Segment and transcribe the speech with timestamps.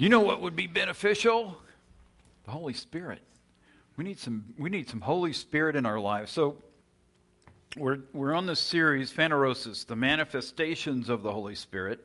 [0.00, 1.56] You know what would be beneficial?
[2.44, 3.20] The Holy Spirit.
[3.96, 6.30] We need some, we need some Holy Spirit in our lives.
[6.30, 6.62] So
[7.76, 11.98] we're, we're on this series, Phanerosis, the manifestations of the Holy Spirit.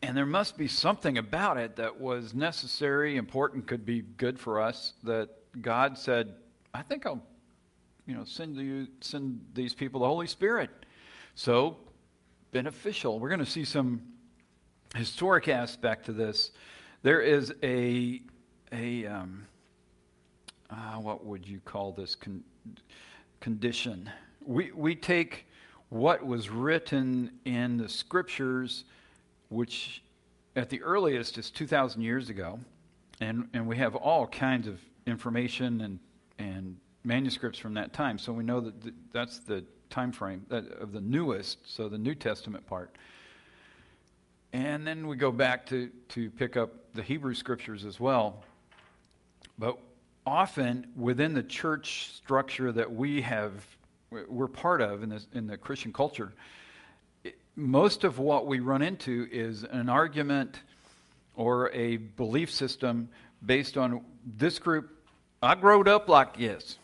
[0.00, 4.60] And there must be something about it that was necessary, important, could be good for
[4.60, 5.28] us, that
[5.60, 6.34] God said,
[6.72, 7.20] I think I'll
[8.06, 10.70] you know, send you send these people the Holy Spirit.
[11.34, 11.78] So
[12.52, 13.18] beneficial.
[13.18, 14.02] We're going to see some
[14.94, 16.50] historic aspect to this.
[17.02, 18.22] There is a
[18.72, 19.46] a um,
[20.70, 22.44] uh, what would you call this con-
[23.40, 24.10] condition?
[24.44, 25.46] We we take
[25.88, 28.84] what was written in the scriptures,
[29.50, 30.02] which
[30.56, 32.60] at the earliest is two thousand years ago,
[33.20, 35.98] and and we have all kinds of information and
[36.38, 38.18] and manuscripts from that time.
[38.18, 42.14] So we know that th- that's the time frame of the newest, so the New
[42.14, 42.96] Testament part.
[44.52, 48.44] And then we go back to, to pick up the Hebrew scriptures as well.
[49.58, 49.78] But
[50.26, 53.52] often within the church structure that we have,
[54.10, 56.32] we're part of in, this, in the Christian culture,
[57.24, 60.60] it, most of what we run into is an argument
[61.34, 63.08] or a belief system
[63.44, 64.04] based on
[64.36, 64.90] this group.
[65.42, 66.76] I growed up like this.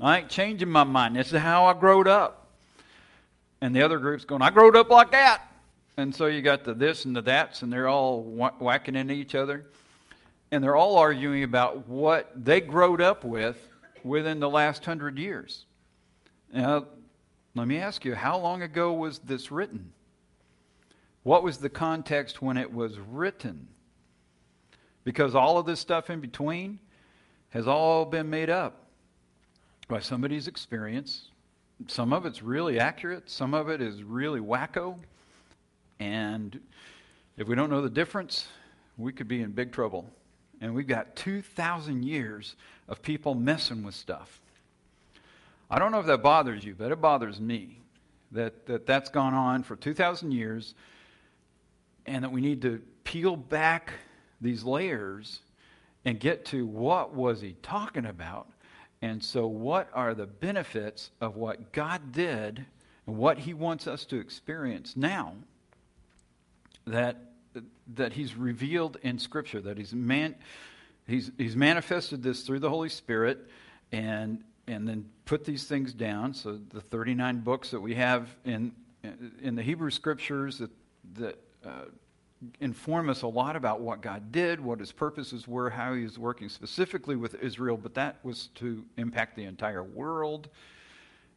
[0.00, 1.16] I ain't changing my mind.
[1.16, 2.46] This is how I growed up.
[3.60, 5.49] And the other group's going, I growed up like that.
[5.96, 9.34] And so you got the this and the that's, and they're all whacking into each
[9.34, 9.66] other.
[10.50, 13.68] And they're all arguing about what they growed up with
[14.02, 15.66] within the last hundred years.
[16.52, 16.86] Now,
[17.54, 19.92] let me ask you, how long ago was this written?
[21.22, 23.68] What was the context when it was written?
[25.04, 26.78] Because all of this stuff in between
[27.50, 28.86] has all been made up
[29.88, 31.28] by somebody's experience.
[31.88, 34.98] Some of it's really accurate, some of it is really wacko.
[36.00, 36.58] And
[37.36, 38.48] if we don't know the difference,
[38.98, 40.10] we could be in big trouble.
[40.60, 42.56] And we've got 2,000 years
[42.88, 44.40] of people messing with stuff.
[45.70, 47.78] I don't know if that bothers you, but it bothers me
[48.32, 50.74] that, that that's gone on for 2,000 years
[52.06, 53.92] and that we need to peel back
[54.40, 55.40] these layers
[56.04, 58.48] and get to what was he talking about
[59.02, 62.66] and so, what are the benefits of what God did
[63.06, 65.34] and what He wants us to experience now
[66.86, 67.16] that,
[67.94, 70.34] that He's revealed in Scripture, that He's, man,
[71.06, 73.48] he's, he's manifested this through the Holy Spirit
[73.92, 76.34] and, and then put these things down?
[76.34, 78.72] So, the 39 books that we have in,
[79.42, 80.70] in the Hebrew Scriptures that,
[81.14, 81.84] that uh,
[82.60, 86.18] inform us a lot about what God did, what his purposes were, how he was
[86.18, 90.48] working specifically with Israel, but that was to impact the entire world.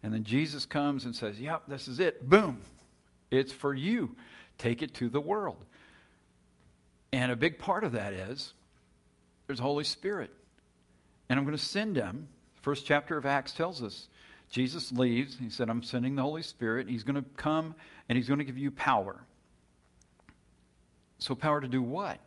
[0.01, 2.27] And then Jesus comes and says, Yep, this is it.
[2.27, 2.61] Boom.
[3.31, 4.15] It's for you.
[4.57, 5.63] Take it to the world.
[7.11, 8.53] And a big part of that is
[9.47, 10.31] there's Holy Spirit.
[11.29, 12.27] And I'm going to send him.
[12.61, 14.07] First chapter of Acts tells us
[14.49, 15.37] Jesus leaves.
[15.39, 16.87] He said, I'm sending the Holy Spirit.
[16.87, 17.75] He's going to come
[18.07, 19.19] and he's going to give you power.
[21.19, 22.19] So, power to do what?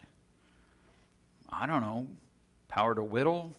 [1.51, 2.07] I don't know.
[2.69, 3.55] Power to whittle,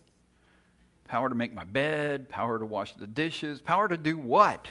[1.08, 4.68] power to make my bed, power to wash the dishes, power to do what?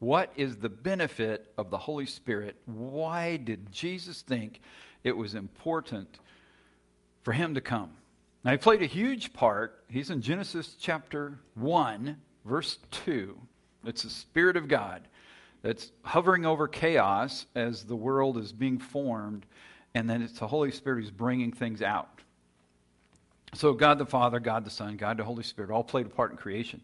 [0.00, 2.56] What is the benefit of the Holy Spirit?
[2.66, 4.60] Why did Jesus think
[5.04, 6.18] it was important
[7.22, 7.92] for him to come?
[8.42, 9.84] Now, he played a huge part.
[9.88, 12.16] He's in Genesis chapter 1,
[12.46, 13.38] verse 2.
[13.84, 15.02] It's the Spirit of God
[15.62, 19.44] that's hovering over chaos as the world is being formed
[19.94, 22.20] and then it's the Holy Spirit who's bringing things out.
[23.54, 26.30] So God the Father, God the Son, God the Holy Spirit all played a part
[26.30, 26.80] in creation.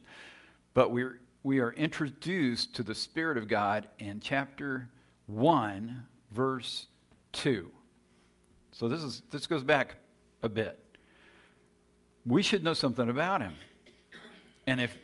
[0.74, 4.88] But we're, we are introduced to the Spirit of God in chapter
[5.26, 6.87] 1, verse
[7.34, 7.70] 2.
[8.72, 9.94] So this, is, this goes back
[10.43, 10.76] a bit.
[12.26, 13.54] We should know something about him.
[14.66, 14.98] And if,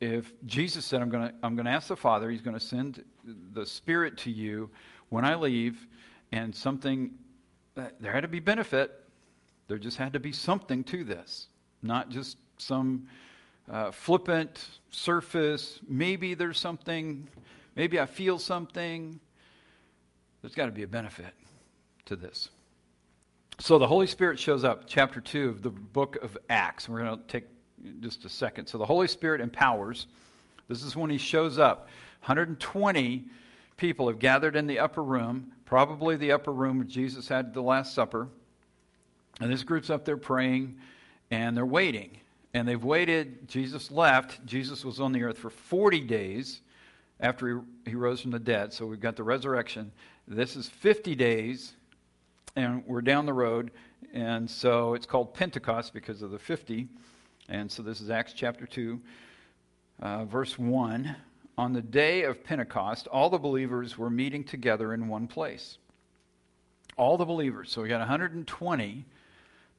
[0.00, 2.64] if Jesus said, I'm going to I'm going to ask the Father, he's going to
[2.64, 3.04] send
[3.52, 4.68] the Spirit to you
[5.10, 5.86] when I leave,
[6.32, 7.12] and something
[7.76, 9.04] uh, there had to be benefit.
[9.68, 11.46] There just had to be something to this,
[11.80, 13.06] not just some
[13.70, 15.80] uh, flippant surface.
[15.88, 17.28] Maybe there's something,
[17.74, 19.20] maybe I feel something.
[20.42, 21.34] There's got to be a benefit
[22.06, 22.50] to this.
[23.58, 26.88] So the Holy Spirit shows up, chapter 2 of the book of Acts.
[26.88, 27.44] We're going to take
[28.00, 28.66] just a second.
[28.66, 30.06] So the Holy Spirit empowers.
[30.68, 31.88] This is when he shows up.
[32.20, 33.24] 120
[33.76, 37.60] people have gathered in the upper room probably the upper room where Jesus had the
[37.60, 38.28] Last Supper.
[39.40, 40.76] And this group's up there praying,
[41.30, 42.18] and they're waiting.
[42.56, 43.46] And they've waited.
[43.50, 44.46] Jesus left.
[44.46, 46.62] Jesus was on the earth for 40 days
[47.20, 48.72] after he, he rose from the dead.
[48.72, 49.92] So we've got the resurrection.
[50.26, 51.74] This is 50 days
[52.56, 53.72] and we're down the road.
[54.14, 56.88] And so it's called Pentecost because of the 50.
[57.50, 59.02] And so this is Acts chapter 2,
[60.00, 61.14] uh, verse 1.
[61.58, 65.76] On the day of Pentecost, all the believers were meeting together in one place.
[66.96, 67.70] All the believers.
[67.70, 69.04] So we got 120.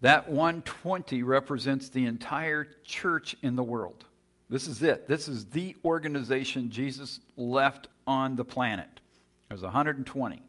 [0.02, 4.06] That 120 represents the entire church in the world.
[4.50, 5.08] This is it.
[5.08, 8.88] This is the organization Jesus left on the planet.
[9.50, 10.42] There's 120.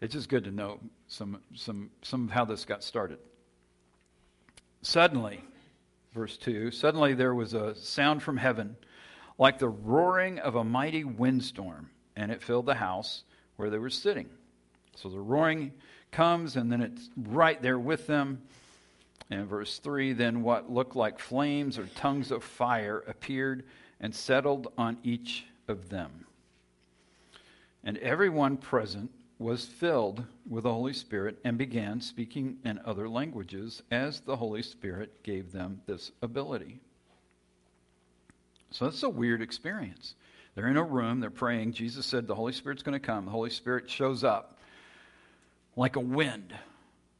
[0.00, 3.18] It's just good to know some, some, some of how this got started.
[4.82, 5.42] Suddenly,
[6.12, 8.76] verse 2 suddenly there was a sound from heaven
[9.38, 13.24] like the roaring of a mighty windstorm, and it filled the house
[13.56, 14.28] where they were sitting.
[14.94, 15.72] So the roaring
[16.14, 18.40] comes, and then it's right there with them.
[19.30, 23.64] And verse 3 Then what looked like flames or tongues of fire appeared
[24.00, 26.26] and settled on each of them.
[27.82, 33.82] And everyone present was filled with the Holy Spirit and began speaking in other languages
[33.90, 36.80] as the Holy Spirit gave them this ability.
[38.70, 40.14] So that's a weird experience.
[40.54, 41.72] They're in a room, they're praying.
[41.72, 43.24] Jesus said the Holy Spirit's going to come.
[43.24, 44.58] The Holy Spirit shows up
[45.76, 46.54] like a wind.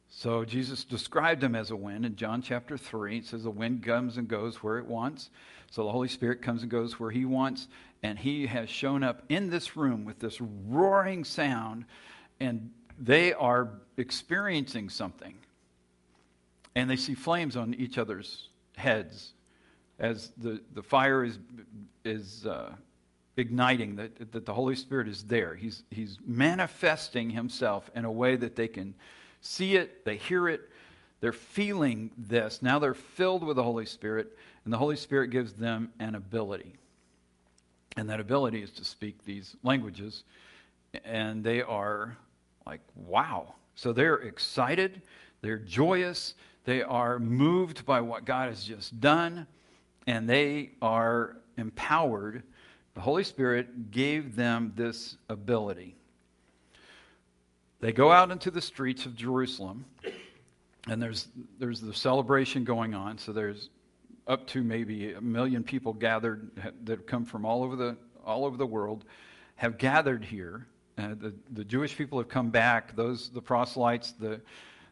[0.09, 3.17] So Jesus described him as a wind in John chapter 3.
[3.17, 5.29] It says the wind comes and goes where it wants.
[5.71, 7.67] So the Holy Spirit comes and goes where he wants.
[8.01, 11.85] And he has shown up in this room with this roaring sound.
[12.39, 15.35] And they are experiencing something.
[16.75, 19.33] And they see flames on each other's heads
[19.99, 21.39] as the, the fire is,
[22.03, 22.73] is uh,
[23.37, 25.55] igniting, that, that the Holy Spirit is there.
[25.55, 28.95] He's, he's manifesting himself in a way that they can
[29.41, 30.69] see it, they hear it,
[31.21, 32.61] they're feeling this.
[32.61, 36.73] Now they're filled with the Holy Spirit, and the Holy Spirit gives them an ability.
[37.97, 40.23] And that ability is to speak these languages.
[41.03, 42.17] And they are
[42.65, 43.55] like, wow.
[43.75, 45.01] So they're excited,
[45.41, 46.33] they're joyous,
[46.65, 49.47] they are moved by what God has just done,
[50.07, 52.43] and they are empowered.
[52.95, 55.95] The Holy Spirit gave them this ability.
[57.81, 59.85] They go out into the streets of Jerusalem,
[60.87, 61.27] and there's,
[61.59, 63.17] there's the celebration going on.
[63.17, 63.69] So there's
[64.27, 66.49] up to maybe a million people gathered
[66.85, 69.03] that come from all over the, all over the world,
[69.55, 70.65] have gathered here.
[70.97, 74.39] Uh, the, the Jewish people have come back, those, the proselytes, the,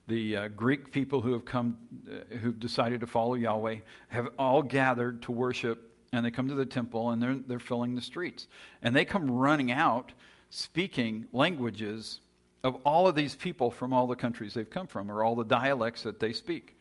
[0.08, 1.78] the uh, Greek people who have come,
[2.12, 3.78] uh, who've decided to follow Yahweh,
[4.10, 7.96] have all gathered to worship, and they come to the temple and they're, they're filling
[7.96, 8.48] the streets.
[8.84, 10.14] And they come running out
[10.52, 12.22] speaking languages
[12.64, 15.44] of all of these people from all the countries they've come from, or all the
[15.44, 16.78] dialects that they speak.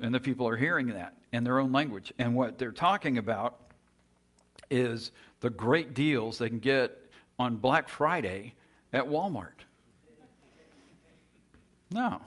[0.00, 2.12] And the people are hearing that in their own language.
[2.18, 3.60] And what they're talking about
[4.70, 6.98] is the great deals they can get
[7.38, 8.54] on Black Friday
[8.92, 9.50] at Walmart.
[11.92, 12.20] No.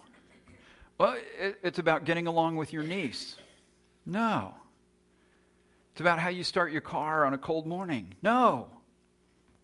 [0.99, 1.17] Well,
[1.63, 3.35] it's about getting along with your niece.
[4.05, 4.53] No.
[5.99, 8.13] It's about how you start your car on a cold morning.
[8.21, 8.67] No.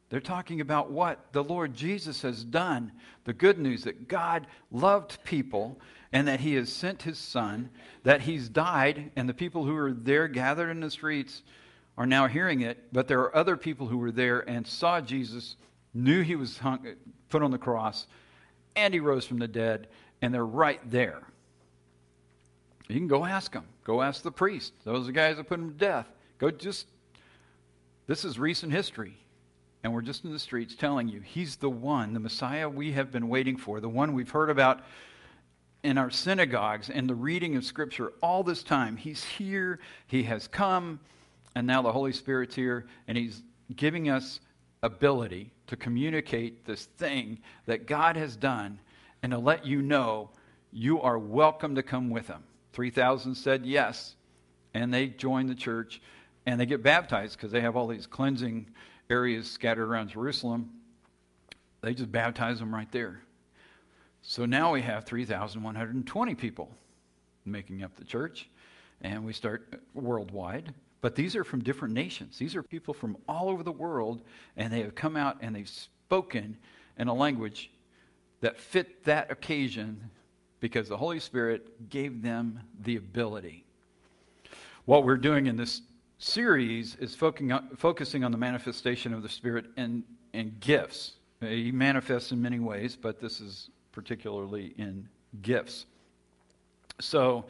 [0.09, 2.91] They're talking about what the Lord Jesus has done.
[3.23, 5.79] The good news that God loved people
[6.11, 7.69] and that He has sent His Son,
[8.03, 11.41] that He's died, and the people who are there gathered in the streets
[11.97, 12.83] are now hearing it.
[12.91, 15.55] But there are other people who were there and saw Jesus,
[15.93, 16.85] knew He was hung,
[17.29, 18.07] put on the cross,
[18.75, 19.87] and He rose from the dead,
[20.21, 21.21] and they're right there.
[22.89, 23.63] You can go ask them.
[23.85, 24.73] Go ask the priest.
[24.83, 26.09] Those are the guys that put him to death.
[26.37, 26.87] Go just.
[28.07, 29.17] This is recent history
[29.85, 33.11] and we're just in the streets telling you he's the one, the Messiah we have
[33.11, 34.81] been waiting for, the one we've heard about
[35.83, 38.97] in our synagogues and the reading of Scripture all this time.
[38.97, 39.77] He's here,
[40.07, 40.99] he has come,
[41.53, 43.43] and now the Holy Spirit's here, and he's
[43.75, 44.39] giving us
[44.81, 47.37] ability to communicate this thing
[47.67, 48.79] that God has done
[49.21, 50.31] and to let you know
[50.71, 52.43] you are welcome to come with him.
[52.73, 54.15] 3,000 said yes,
[54.73, 56.01] and they joined the church
[56.45, 58.67] and they get baptized because they have all these cleansing
[59.09, 60.69] areas scattered around Jerusalem.
[61.81, 63.21] They just baptize them right there.
[64.21, 66.71] So now we have 3,120 people
[67.45, 68.49] making up the church,
[69.01, 70.73] and we start worldwide.
[71.01, 72.39] But these are from different nations.
[72.39, 74.23] These are people from all over the world,
[74.57, 76.57] and they have come out and they've spoken
[76.97, 77.69] in a language
[78.41, 80.09] that fit that occasion
[80.59, 83.63] because the Holy Spirit gave them the ability.
[84.85, 85.81] What we're doing in this
[86.25, 90.03] series is focusing on the manifestation of the Spirit and,
[90.33, 91.13] and gifts.
[91.39, 95.07] He manifests in many ways, but this is particularly in
[95.41, 95.85] gifts.
[96.99, 97.45] So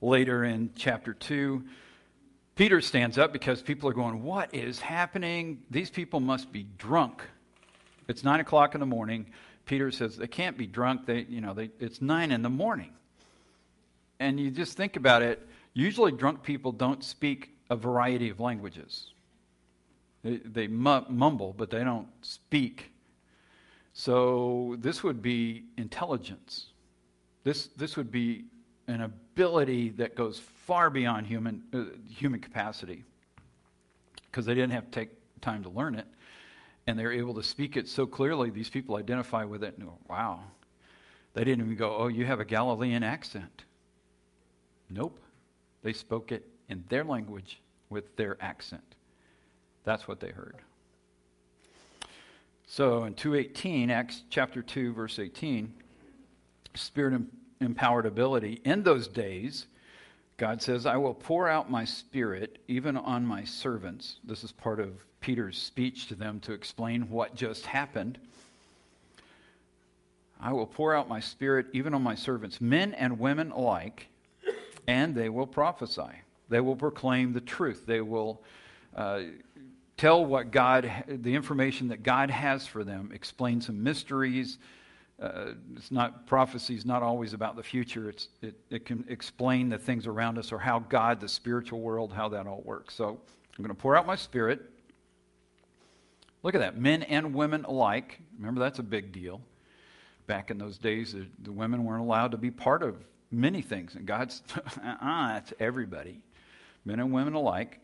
[0.00, 1.64] later in chapter 2,
[2.54, 5.62] Peter stands up because people are going, What is happening?
[5.70, 7.22] These people must be drunk.
[8.06, 9.26] It's 9 o'clock in the morning.
[9.64, 11.06] Peter says they can't be drunk.
[11.06, 12.92] They, you know, they, it's nine in the morning.
[14.18, 15.46] And you just think about it.
[15.72, 19.06] Usually, drunk people don't speak a variety of languages.
[20.22, 22.92] They, they mumble, but they don't speak.
[23.94, 26.66] So this would be intelligence.
[27.44, 28.44] This, this would be
[28.88, 33.04] an ability that goes far beyond human, uh, human capacity
[34.30, 35.10] because they didn't have to take
[35.40, 36.06] time to learn it.
[36.86, 39.98] And they're able to speak it so clearly, these people identify with it and go,
[40.10, 40.40] wow.
[41.32, 43.64] They didn't even go, oh, you have a Galilean accent.
[44.90, 45.18] Nope.
[45.82, 47.61] They spoke it in their language
[47.92, 48.96] with their accent.
[49.84, 50.56] That's what they heard.
[52.66, 55.72] So in 218, Acts chapter 2, verse 18,
[56.74, 57.20] spirit
[57.60, 58.60] empowered ability.
[58.64, 59.66] In those days,
[60.38, 64.16] God says, I will pour out my spirit even on my servants.
[64.24, 68.18] This is part of Peter's speech to them to explain what just happened.
[70.40, 74.08] I will pour out my spirit even on my servants, men and women alike,
[74.88, 76.21] and they will prophesy.
[76.52, 77.86] They will proclaim the truth.
[77.86, 78.42] They will
[78.94, 79.22] uh,
[79.96, 84.58] tell what God, the information that God has for them, explain some mysteries.
[85.20, 88.10] Uh, it's not prophecy is not always about the future.
[88.10, 92.12] It's, it, it can explain the things around us or how God, the spiritual world,
[92.12, 92.94] how that all works.
[92.94, 94.60] So I'm going to pour out my spirit.
[96.42, 98.20] Look at that, men and women alike.
[98.36, 99.40] Remember, that's a big deal.
[100.26, 102.96] Back in those days, the, the women weren't allowed to be part of
[103.30, 106.20] many things, and God's, uh-uh, it's everybody,
[106.84, 107.80] men and women alike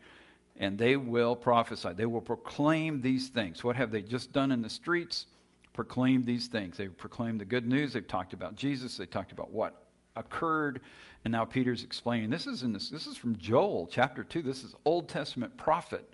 [0.59, 1.93] and they will prophesy.
[1.93, 3.63] They will proclaim these things.
[3.63, 5.25] What have they just done in the streets?
[5.73, 6.75] Proclaim these things.
[6.75, 7.93] They've proclaimed the good news.
[7.93, 8.97] They've talked about Jesus.
[8.97, 9.85] They talked about what
[10.17, 10.81] occurred.
[11.23, 12.29] And now Peter's explaining.
[12.29, 12.89] This is in this.
[12.89, 14.41] This is from Joel chapter two.
[14.41, 16.13] This is Old Testament prophet,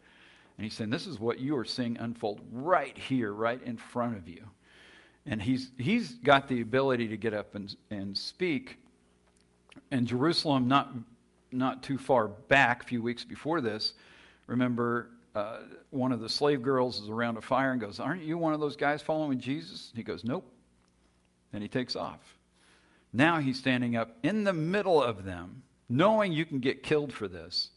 [0.58, 4.18] and he's saying this is what you are seeing unfold right here, right in front
[4.18, 4.44] of you.
[5.28, 8.80] And he's he's got the ability to get up and and speak.
[9.92, 10.92] And Jerusalem, not
[11.52, 13.94] not too far back, a few weeks before this,
[14.48, 15.58] remember uh,
[15.90, 18.60] one of the slave girls is around a fire and goes, Aren't you one of
[18.60, 19.92] those guys following Jesus?
[19.96, 20.50] He goes, Nope.
[21.52, 22.20] And he takes off.
[23.12, 27.28] Now he's standing up in the middle of them, knowing you can get killed for
[27.28, 27.70] this.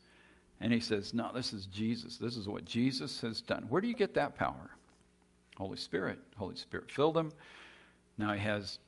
[0.60, 2.16] And he says, No, this is Jesus.
[2.16, 3.66] This is what Jesus has done.
[3.68, 4.70] Where do you get that power?
[5.56, 6.18] Holy Spirit.
[6.36, 7.32] Holy Spirit filled him.
[8.16, 8.78] Now he has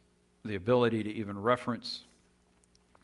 [0.44, 2.02] the ability to even reference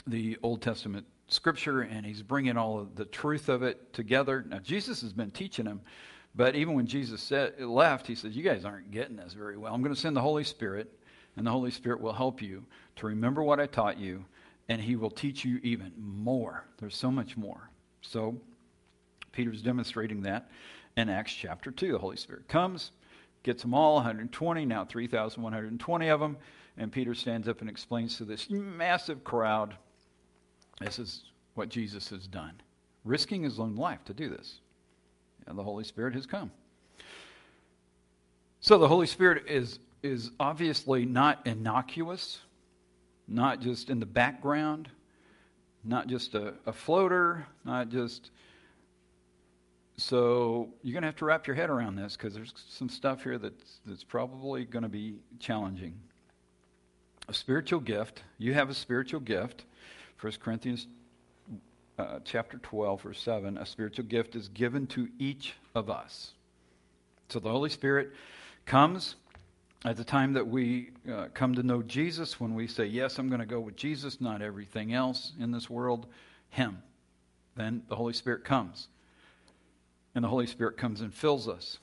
[0.06, 4.45] the Old Testament scripture and he's bringing all of the truth of it together.
[4.49, 5.80] Now, Jesus has been teaching him,
[6.35, 9.75] but even when Jesus said, left, he says, You guys aren't getting this very well.
[9.75, 10.92] I'm going to send the Holy Spirit,
[11.37, 12.64] and the Holy Spirit will help you
[12.97, 14.25] to remember what I taught you,
[14.68, 16.64] and he will teach you even more.
[16.78, 17.71] There's so much more.
[18.02, 18.37] So,
[19.33, 20.50] Peter's demonstrating that
[20.97, 21.92] in Acts chapter 2.
[21.92, 22.92] The Holy Spirit comes,
[23.42, 26.37] gets them all, 120, now 3,120 of them,
[26.78, 29.75] and Peter stands up and explains to this massive crowd
[30.80, 32.52] this is what Jesus has done,
[33.04, 34.61] risking his own life to do this.
[35.47, 36.50] And the Holy Spirit has come.
[38.61, 42.40] So the Holy Spirit is, is obviously not innocuous,
[43.28, 44.90] not just in the background,
[45.85, 48.30] not just a, a floater, not just.
[49.97, 53.23] So you're going to have to wrap your head around this because there's some stuff
[53.23, 55.95] here that's, that's probably going to be challenging.
[57.28, 59.64] A spiritual gift, you have a spiritual gift
[60.20, 60.87] 1 Corinthians
[61.99, 66.32] uh, chapter 12, verse 7, a spiritual gift is given to each of us.
[67.28, 68.12] So the Holy Spirit
[68.64, 69.16] comes
[69.85, 73.28] at the time that we uh, come to know Jesus, when we say, Yes, I'm
[73.28, 76.06] going to go with Jesus, not everything else in this world,
[76.50, 76.82] Him.
[77.54, 78.88] Then the Holy Spirit comes.
[80.14, 81.78] And the Holy Spirit comes and fills us.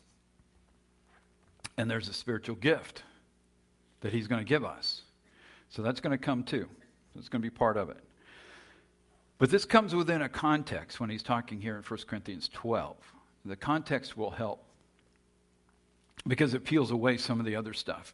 [1.78, 3.04] And there's a spiritual gift
[4.02, 5.04] that He's going to give us.
[5.70, 6.68] So that's going to come too.
[7.18, 7.98] It's going to be part of it.
[9.38, 12.96] But this comes within a context when he's talking here in 1 Corinthians 12.
[13.46, 14.64] The context will help
[16.28, 18.14] because it peels away some of the other stuff.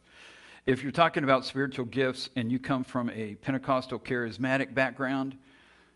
[0.66, 5.36] If you're talking about spiritual gifts and you come from a Pentecostal charismatic background,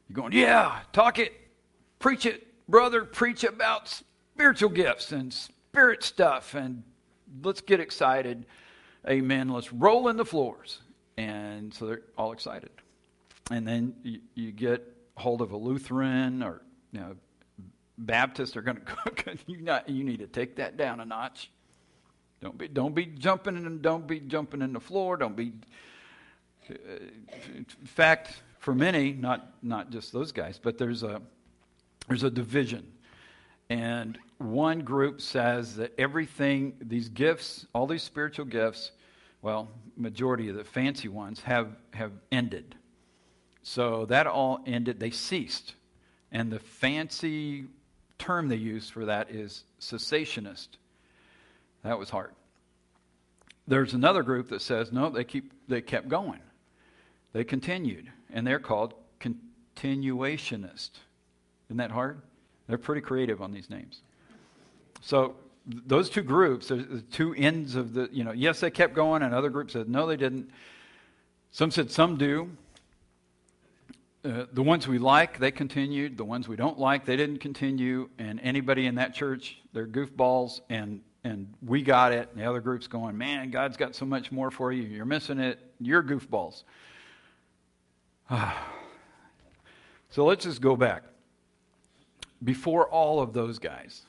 [0.08, 1.32] you're going, yeah, talk it,
[1.98, 3.88] preach it, brother, preach about
[4.34, 6.82] spiritual gifts and spirit stuff, and
[7.42, 8.46] let's get excited.
[9.08, 9.48] Amen.
[9.48, 10.80] Let's roll in the floors.
[11.16, 12.70] And so they're all excited.
[13.50, 17.16] And then you, you get hold of a Lutheran or you know,
[17.98, 18.76] Baptist are going
[19.16, 21.50] to you not you need to take that down a notch.
[22.40, 25.16] Don't be don't be jumping and don't be jumping in the floor.
[25.16, 25.52] Don't be.
[26.68, 26.74] Uh,
[27.54, 31.20] in fact, for many, not not just those guys, but there's a
[32.08, 32.92] there's a division,
[33.70, 38.92] and one group says that everything these gifts, all these spiritual gifts,
[39.42, 42.74] well, majority of the fancy ones have, have ended.
[43.64, 45.74] So that all ended, they ceased.
[46.30, 47.64] And the fancy
[48.18, 50.68] term they use for that is cessationist.
[51.82, 52.32] That was hard.
[53.66, 56.40] There's another group that says no, they keep they kept going.
[57.32, 58.94] They continued, and they're called
[59.76, 60.90] continuationist.
[61.68, 62.20] Isn't that hard?
[62.68, 64.02] They're pretty creative on these names.
[65.00, 68.94] So those two groups, uh, the two ends of the, you know, yes, they kept
[68.94, 70.50] going, and other groups said no, they didn't.
[71.50, 72.50] Some said some do.
[74.24, 76.16] Uh, the ones we like, they continued.
[76.16, 78.08] The ones we don't like, they didn't continue.
[78.18, 82.28] And anybody in that church, they're goofballs, and and we got it.
[82.32, 84.82] And the other group's going, man, God's got so much more for you.
[84.82, 85.58] You're missing it.
[85.80, 86.64] You're goofballs.
[90.10, 91.02] so let's just go back.
[92.42, 94.02] Before all of those guys,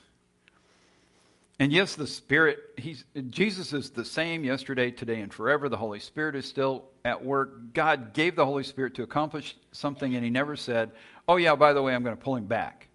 [1.58, 5.70] and yes, the Spirit, he's, Jesus is the same yesterday, today, and forever.
[5.70, 7.72] The Holy Spirit is still at work.
[7.72, 10.90] God gave the Holy Spirit to accomplish something, and he never said,
[11.26, 12.88] Oh, yeah, by the way, I'm going to pull him back.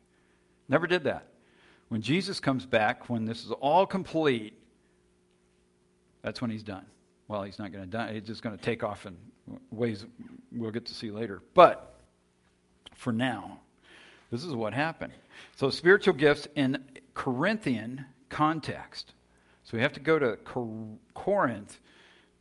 [0.70, 1.26] Never did that.
[1.90, 4.54] When Jesus comes back, when this is all complete,
[6.22, 6.86] that's when he's done.
[7.28, 8.14] Well, he's not going to die.
[8.14, 9.18] He's just going to take off in
[9.72, 10.06] ways
[10.52, 11.42] we'll get to see later.
[11.54, 12.00] But
[12.96, 13.60] for now,
[14.30, 15.14] this is what happened.
[15.56, 19.14] So, spiritual gifts in Corinthian context.
[19.64, 20.38] So, we have to go to
[21.14, 21.80] Corinth,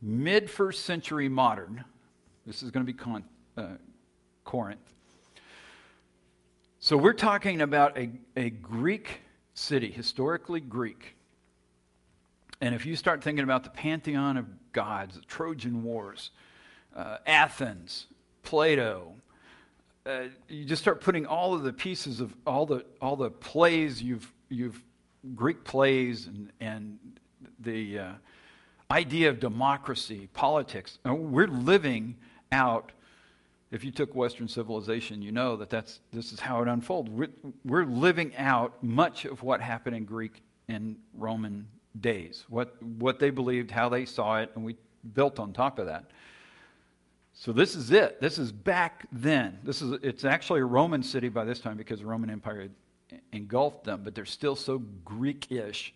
[0.01, 1.83] mid first century modern.
[2.47, 3.23] This is going to be con-
[3.55, 3.75] uh,
[4.43, 4.79] Corinth.
[6.79, 9.21] So, we're talking about a, a Greek
[9.53, 11.15] city, historically Greek.
[12.61, 16.31] And if you start thinking about the pantheon of gods, the Trojan Wars,
[16.95, 18.07] uh, Athens,
[18.43, 19.13] Plato,
[20.05, 24.01] uh, you just start putting all of the pieces of all the all the plays
[24.01, 24.81] you've you've
[25.35, 26.97] Greek plays and and
[27.59, 28.11] the uh,
[28.89, 30.99] idea of democracy, politics.
[31.05, 32.17] We're living
[32.51, 32.91] out
[33.71, 37.17] if you took Western civilization, you know that that's, this is how it unfolded.
[37.17, 37.29] We're,
[37.63, 41.65] we're living out much of what happened in Greek and Roman
[41.99, 44.75] days, what, what they believed, how they saw it, and we
[45.13, 46.11] built on top of that.
[47.33, 48.19] So this is it.
[48.19, 49.57] This is back then.
[49.63, 52.67] This is it's actually a Roman city by this time because the Roman Empire
[53.33, 55.93] engulfed them, but they're still so Greek-ish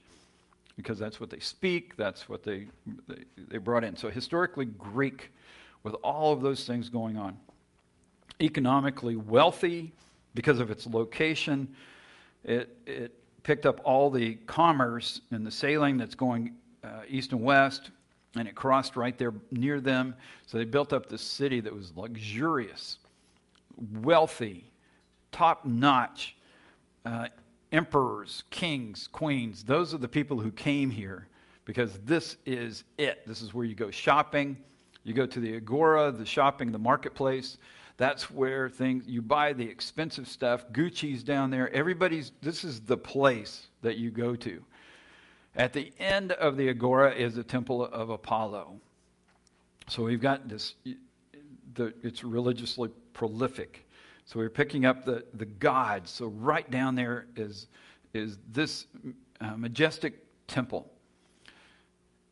[0.76, 1.96] because that's what they speak.
[1.96, 2.68] That's what they
[3.08, 3.96] they, they brought in.
[3.96, 5.32] So historically Greek,
[5.84, 7.38] with all of those things going on
[8.42, 9.94] economically wealthy
[10.34, 11.68] because of its location.
[12.44, 17.42] It, it picked up all the commerce and the sailing that's going uh, east and
[17.42, 17.92] west,
[18.36, 20.16] and it crossed right there near them.
[20.46, 22.98] So they built up this city that was luxurious,
[24.02, 24.66] wealthy,
[25.32, 26.36] top notch.
[27.06, 27.28] Uh,
[27.72, 31.28] emperors, kings, queens, those are the people who came here
[31.66, 33.26] because this is it.
[33.28, 34.58] This is where you go shopping.
[35.04, 37.58] You go to the agora, the shopping, the marketplace.
[37.98, 40.68] That's where things, you buy the expensive stuff.
[40.72, 41.72] Gucci's down there.
[41.74, 44.64] Everybody's, this is the place that you go to.
[45.56, 48.80] At the end of the Agora is the Temple of Apollo.
[49.88, 50.76] So we've got this,
[51.76, 53.85] the, it's religiously prolific.
[54.26, 56.10] So we're picking up the, the gods.
[56.10, 57.68] So right down there is,
[58.14, 58.88] is this
[59.40, 60.92] uh, majestic temple.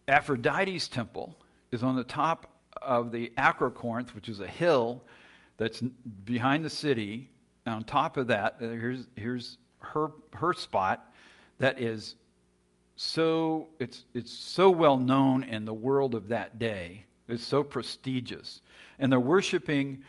[0.08, 1.38] Aphrodite's temple
[1.72, 2.50] is on the top
[2.82, 5.04] of the Acrocorinth, which is a hill
[5.58, 5.82] that's
[6.26, 7.30] behind the city.
[7.68, 11.14] On top of that, uh, here's, here's her, her spot
[11.60, 12.16] that is
[12.96, 17.06] so it's, it's so well known in the world of that day.
[17.28, 18.62] It's so prestigious.
[19.00, 20.04] And they're worshiping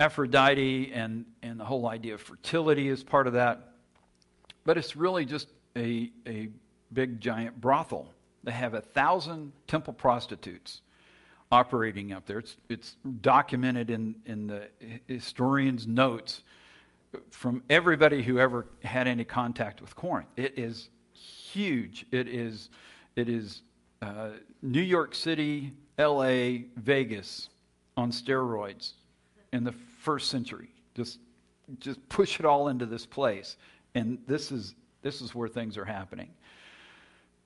[0.00, 3.74] Aphrodite and, and the whole idea of fertility is part of that.
[4.64, 6.48] But it's really just a, a
[6.92, 8.08] big giant brothel.
[8.42, 10.80] They have a thousand temple prostitutes
[11.52, 12.38] operating up there.
[12.38, 14.68] It's, it's documented in, in the
[15.06, 16.42] historian's notes
[17.30, 20.28] from everybody who ever had any contact with Corinth.
[20.36, 22.06] It is huge.
[22.10, 22.70] It is,
[23.16, 23.62] it is
[24.00, 24.30] uh,
[24.62, 27.50] New York City, LA, Vegas
[27.96, 28.92] on steroids
[29.52, 30.68] in the first century.
[30.94, 31.18] Just,
[31.78, 33.56] just push it all into this place.
[33.94, 36.30] And this is, this is where things are happening.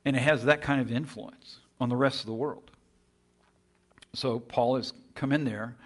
[0.05, 2.71] And it has that kind of influence on the rest of the world
[4.15, 5.77] so Paul has come in there,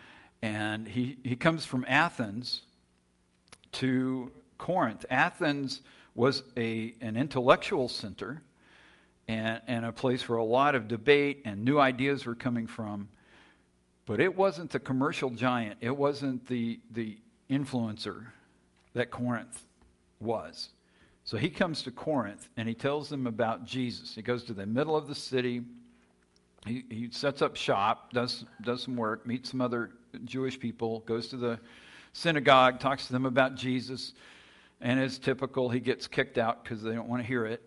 [0.43, 2.63] and he, he comes from Athens
[3.73, 5.05] to Corinth.
[5.11, 5.81] Athens
[6.15, 8.43] was a, an intellectual center
[9.27, 13.09] and, and a place where a lot of debate and new ideas were coming from.
[14.09, 17.17] But it wasn't the commercial giant, it wasn't the, the
[17.49, 18.27] influencer
[18.95, 19.63] that Corinth
[20.19, 20.71] was.
[21.23, 24.15] So he comes to Corinth and he tells them about Jesus.
[24.15, 25.63] He goes to the middle of the city
[26.67, 29.91] he, he sets up shop, does, does some work, meets some other
[30.25, 31.59] Jewish people, goes to the
[32.13, 34.13] synagogue, talks to them about Jesus,
[34.81, 37.63] and as typical, he gets kicked out because they don't want to hear it,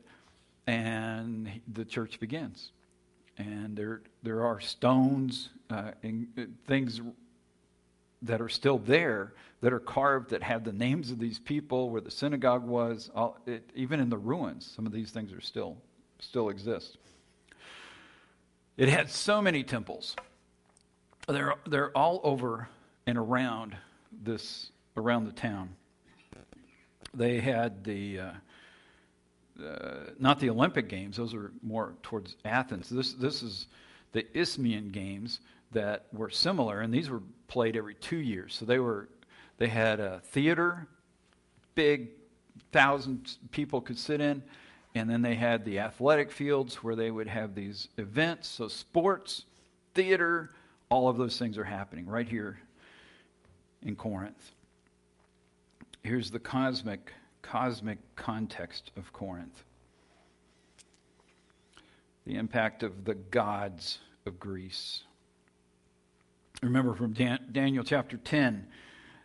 [0.67, 2.71] and the church begins.
[3.41, 7.01] And there, there are stones uh, and uh, things
[8.21, 12.01] that are still there that are carved that have the names of these people, where
[12.01, 13.09] the synagogue was.
[13.15, 15.77] All, it, even in the ruins, some of these things are still
[16.19, 16.97] still exist.
[18.77, 20.15] It had so many temples.
[21.27, 22.69] They're, they're all over
[23.07, 23.75] and around
[24.23, 25.75] this, around the town.
[27.13, 28.31] They had the, uh,
[29.61, 32.89] uh, not the Olympic Games, those are more towards Athens.
[32.89, 33.67] This, this is
[34.11, 35.39] the Isthmian Games
[35.71, 38.53] that were similar, and these were played every two years.
[38.53, 39.07] So they were,
[39.57, 40.87] they had a theater,
[41.75, 42.09] big,
[42.71, 44.43] thousand people could sit in.
[44.93, 48.49] And then they had the athletic fields where they would have these events.
[48.49, 49.45] So, sports,
[49.93, 50.51] theater,
[50.89, 52.59] all of those things are happening right here
[53.83, 54.51] in Corinth.
[56.03, 59.63] Here's the cosmic, cosmic context of Corinth
[62.25, 65.03] the impact of the gods of Greece.
[66.61, 68.67] Remember from Dan- Daniel chapter 10,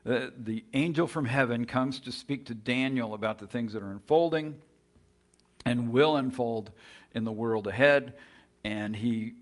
[0.06, 3.90] uh, the angel from heaven comes to speak to Daniel about the things that are
[3.90, 4.56] unfolding
[5.64, 6.70] and will unfold
[7.14, 8.14] in the world ahead.
[8.64, 9.34] And he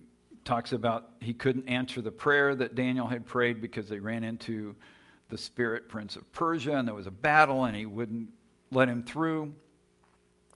[0.44, 4.74] talks about he couldn't answer the prayer that Daniel had prayed because they ran into
[5.28, 8.28] the spirit prince of Persia and there was a battle and he wouldn't
[8.74, 9.54] let him through.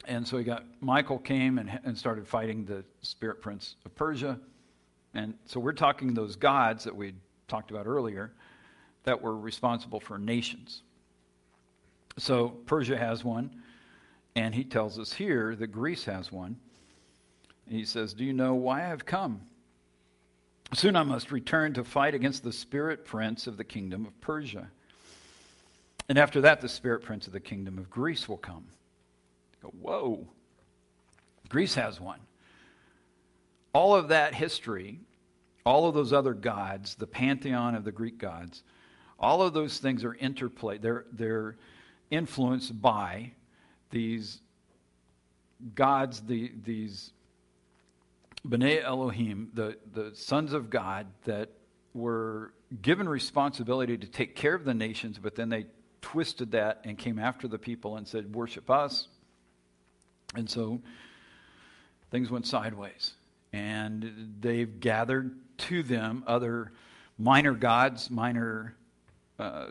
[0.06, 4.38] And so he got Michael came and, and started fighting the spirit prince of Persia.
[5.14, 7.14] And so we're talking those gods that we
[7.46, 8.32] talked about earlier
[9.04, 10.82] that were responsible for nations.
[12.18, 13.62] So Persia has one.
[14.38, 16.58] And he tells us here that Greece has one.
[17.68, 19.40] He says, Do you know why I have come?
[20.74, 24.70] Soon I must return to fight against the spirit prince of the kingdom of Persia.
[26.08, 28.64] And after that, the spirit prince of the kingdom of Greece will come.
[29.62, 30.26] Go, whoa.
[31.48, 32.20] Greece has one.
[33.72, 35.00] All of that history,
[35.64, 38.62] all of those other gods, the pantheon of the Greek gods,
[39.18, 40.80] all of those things are interplayed.
[40.80, 41.56] They're, they're
[42.10, 43.32] influenced by
[43.90, 44.40] these
[45.74, 47.12] gods, the, these
[48.46, 51.50] B'nai Elohim, the, the sons of God that
[51.94, 55.66] were given responsibility to take care of the nations, but then they
[56.00, 59.08] twisted that and came after the people and said, Worship us.
[60.34, 60.80] And so
[62.10, 63.12] things went sideways.
[63.52, 66.72] And they've gathered to them other
[67.18, 68.74] minor gods, minor,
[69.38, 69.68] uh,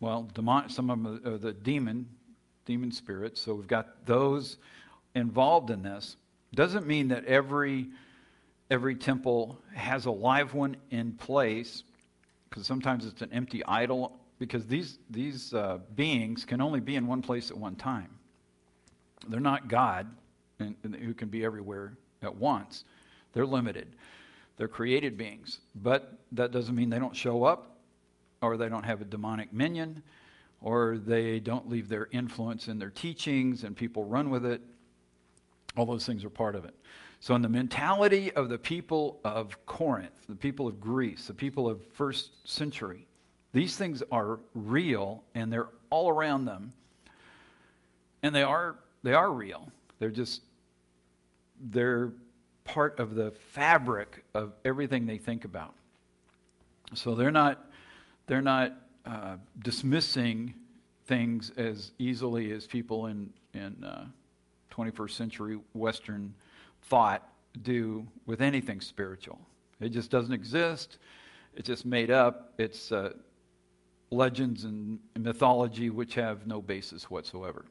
[0.00, 2.08] well, demon, some of them are the demon
[2.64, 3.40] demon spirits.
[3.40, 4.56] So we've got those
[5.14, 6.16] involved in this.
[6.54, 7.88] Doesn't mean that every
[8.70, 11.82] every temple has a live one in place,
[12.48, 14.18] because sometimes it's an empty idol.
[14.42, 18.10] Because these these uh, beings can only be in one place at one time.
[19.28, 20.08] They're not God,
[20.58, 22.82] and, and who can be everywhere at once.
[23.34, 23.94] They're limited.
[24.56, 27.76] They're created beings, but that doesn't mean they don't show up,
[28.40, 30.02] or they don't have a demonic minion
[30.60, 34.60] or they don't leave their influence in their teachings and people run with it.
[35.76, 36.74] All those things are part of it.
[37.20, 41.68] So, in the mentality of the people of Corinth, the people of Greece, the people
[41.68, 43.06] of first century,
[43.52, 46.72] these things are real and they're all around them.
[48.22, 49.70] And they are they are real.
[49.98, 50.42] They're just
[51.60, 52.12] they're
[52.64, 55.74] part of the fabric of everything they think about.
[56.94, 57.64] So they're not
[58.26, 58.72] they're not
[59.04, 60.54] uh, dismissing
[61.06, 64.04] things as easily as people in, in uh,
[64.70, 66.32] 21st century Western
[66.82, 67.28] thought
[67.62, 69.38] do with anything spiritual.
[69.80, 70.98] It just doesn't exist.
[71.54, 72.52] It's just made up.
[72.58, 73.12] It's uh,
[74.12, 77.64] legends and mythology which have no basis whatsoever.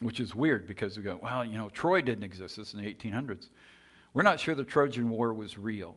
[0.00, 2.56] Which is weird because we go, well, you know, Troy didn't exist.
[2.56, 3.48] This in the 1800s.
[4.12, 5.96] We're not sure the Trojan War was real.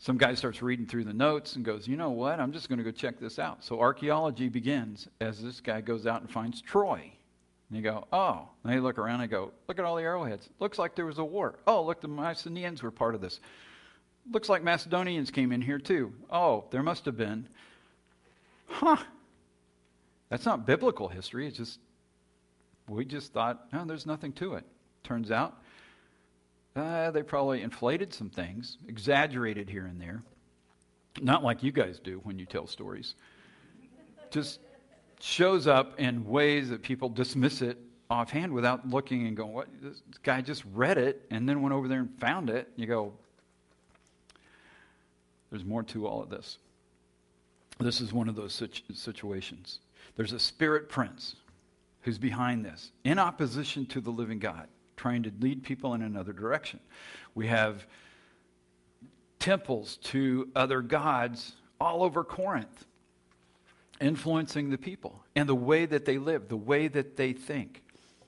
[0.00, 2.38] Some guy starts reading through the notes and goes, You know what?
[2.38, 3.64] I'm just going to go check this out.
[3.64, 7.10] So archaeology begins as this guy goes out and finds Troy.
[7.68, 8.48] And you go, Oh.
[8.62, 10.48] And they look around and go, Look at all the arrowheads.
[10.60, 11.58] Looks like there was a war.
[11.66, 13.40] Oh, look, the Mycenaeans were part of this.
[14.30, 16.12] Looks like Macedonians came in here too.
[16.30, 17.48] Oh, there must have been.
[18.68, 18.96] Huh.
[20.28, 21.46] That's not biblical history.
[21.46, 21.80] It's just,
[22.88, 24.64] we just thought, no, there's nothing to it.
[25.02, 25.56] Turns out,
[26.76, 30.22] uh, they probably inflated some things, exaggerated here and there.
[31.20, 33.14] Not like you guys do when you tell stories.
[34.30, 34.60] Just
[35.20, 37.78] shows up in ways that people dismiss it
[38.10, 39.68] offhand without looking and going, what?
[39.82, 42.68] This guy just read it and then went over there and found it.
[42.76, 43.12] You go,
[45.50, 46.58] There's more to all of this.
[47.78, 48.60] This is one of those
[48.92, 49.78] situations.
[50.16, 51.36] There's a spirit prince
[52.02, 56.32] who's behind this, in opposition to the living God, trying to lead people in another
[56.32, 56.80] direction.
[57.34, 57.86] We have
[59.38, 62.84] temples to other gods all over Corinth,
[64.00, 67.82] influencing the people and the way that they live, the way that they think.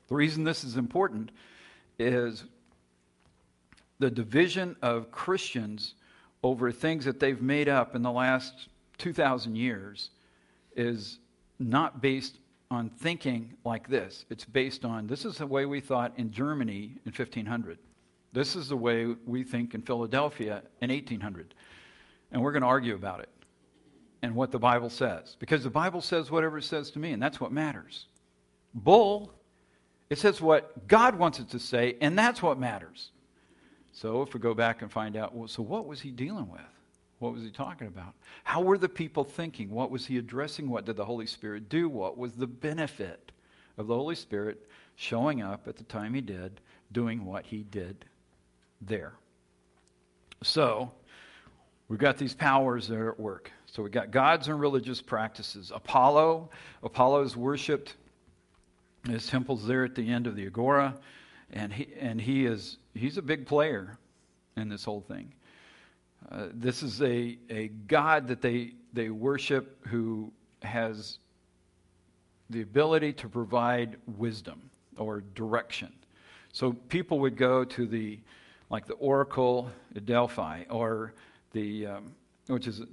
[0.09, 1.31] The reason this is important
[1.99, 2.45] is
[3.99, 5.95] the division of Christians
[6.43, 8.69] over things that they've made up in the last
[9.01, 10.11] 2,000 years
[10.77, 11.19] is
[11.59, 12.39] not based
[12.71, 14.25] on thinking like this.
[14.31, 17.79] It's based on this is the way we thought in Germany in 1500.
[18.33, 21.55] This is the way we think in Philadelphia in 1800.
[22.31, 23.29] And we're going to argue about it
[24.23, 25.37] and what the Bible says.
[25.41, 28.07] Because the Bible says whatever it says to me, and that's what matters.
[28.73, 29.33] Bull,
[30.11, 33.11] it says what God wants it to say, and that's what matters.
[33.93, 36.61] So if we go back and find out, well, so what was he dealing with?
[37.21, 38.15] What was he talking about?
[38.45, 39.71] How were the people thinking?
[39.71, 40.69] What was he addressing?
[40.69, 41.89] What did the Holy Spirit do?
[41.89, 43.31] What was the benefit
[43.77, 46.61] of the Holy Spirit showing up at the time he did,
[46.93, 48.07] doing what he did
[48.81, 49.13] there?
[50.43, 50.91] So,
[51.89, 53.53] we've got these powers that are at work.
[53.67, 55.71] So, we've got gods and religious practices.
[55.75, 56.49] Apollo,
[56.83, 57.97] Apollo is worshipped.
[59.07, 60.95] His temple's there at the end of the agora,
[61.53, 63.99] and he, and he is he's a big player
[64.57, 65.33] in this whole thing.
[66.31, 71.19] Uh, this is a, a God that they, they worship who has
[72.51, 75.93] the ability to provide wisdom or direction.
[76.53, 78.19] So people would go to the,
[78.71, 81.15] like the Oracle at Delphi, or
[81.53, 82.13] the, um,
[82.49, 82.85] which is uh,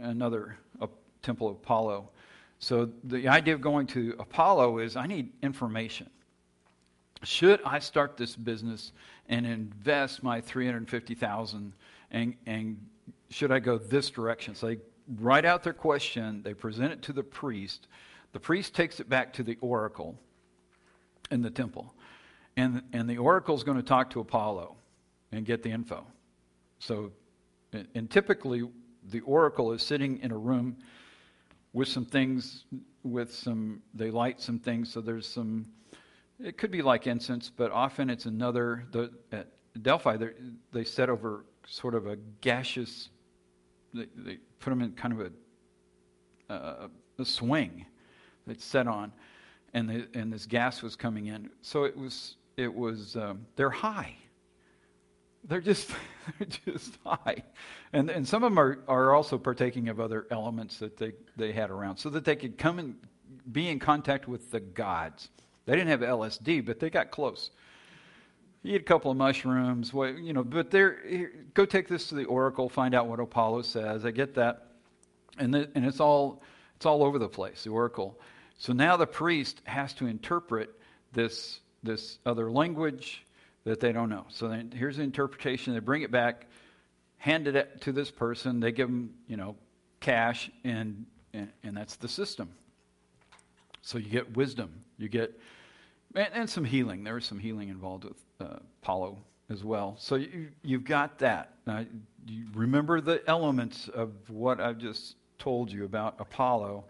[0.00, 0.86] another uh,
[1.22, 2.10] temple of Apollo.
[2.58, 6.08] So the idea of going to Apollo is I need information.
[7.22, 8.92] Should I start this business
[9.28, 11.72] and invest my 350,000
[12.10, 12.78] and, and
[13.30, 14.54] should I go this direction?
[14.54, 14.78] So they
[15.18, 17.88] write out their question, they present it to the priest.
[18.32, 20.18] The priest takes it back to the oracle
[21.30, 21.94] in the temple.
[22.56, 24.76] And, and the oracle is going to talk to Apollo
[25.32, 26.06] and get the info.
[26.78, 27.12] So,
[27.94, 28.62] and typically,
[29.10, 30.76] the oracle is sitting in a room
[31.72, 32.64] with some things,
[33.02, 35.66] with some, they light some things, so there's some,
[36.42, 39.48] it could be like incense, but often it's another, the, at
[39.82, 40.16] Delphi,
[40.72, 43.10] they set over sort of a gaseous,
[43.92, 45.32] they, they put them in kind of
[46.48, 47.84] a, uh, a swing
[48.46, 49.12] that's set on,
[49.74, 51.50] and, the, and this gas was coming in.
[51.62, 54.14] So it was, it was um, they're high.
[55.44, 55.90] They're just,
[56.38, 57.42] they're just high.
[57.92, 61.52] And, and some of them are, are also partaking of other elements that they, they
[61.52, 62.96] had around so that they could come and
[63.50, 65.28] be in contact with the gods.
[65.66, 67.50] They didn't have LSD, but they got close
[68.64, 72.68] eat a couple of mushrooms, you know, but there, go take this to the oracle,
[72.68, 74.04] find out what Apollo says.
[74.04, 74.66] I get that.
[75.38, 76.42] And, the, and it's, all,
[76.76, 78.18] it's all over the place, the oracle.
[78.58, 80.70] So now the priest has to interpret
[81.12, 83.24] this, this other language
[83.64, 84.24] that they don't know.
[84.28, 85.74] So then here's the interpretation.
[85.74, 86.46] They bring it back,
[87.18, 88.60] hand it to this person.
[88.60, 89.56] They give them, you know,
[90.00, 92.50] cash, and, and, and that's the system.
[93.82, 94.82] So you get wisdom.
[94.98, 95.38] You get
[96.16, 97.04] and, and some healing.
[97.04, 99.18] There was some healing involved with uh, Apollo
[99.50, 99.94] as well.
[99.98, 101.52] So you, you've got that.
[101.66, 101.84] Uh,
[102.26, 106.84] you remember the elements of what I've just told you about Apollo,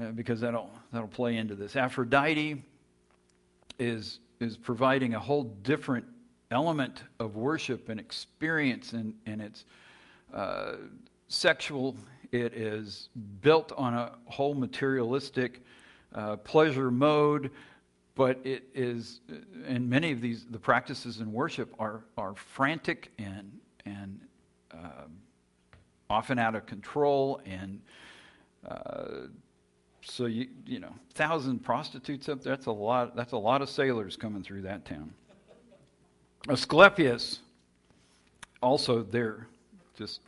[0.00, 1.74] uh, because that'll that'll play into this.
[1.74, 2.62] Aphrodite
[3.78, 6.04] is is providing a whole different
[6.50, 9.64] element of worship and experience, and and it's
[10.32, 10.74] uh,
[11.28, 11.96] sexual.
[12.30, 13.08] It is
[13.40, 15.62] built on a whole materialistic
[16.14, 17.50] uh, pleasure mode
[18.18, 19.20] but it is
[19.64, 23.50] and many of these the practices in worship are are frantic and
[23.86, 24.20] and
[24.72, 25.06] uh,
[26.10, 27.80] often out of control and
[28.68, 29.28] uh,
[30.02, 33.70] so you you know thousand prostitutes up there that's a lot that's a lot of
[33.70, 35.14] sailors coming through that town.
[36.48, 37.38] Asclepius
[38.60, 39.46] also there
[39.96, 40.20] just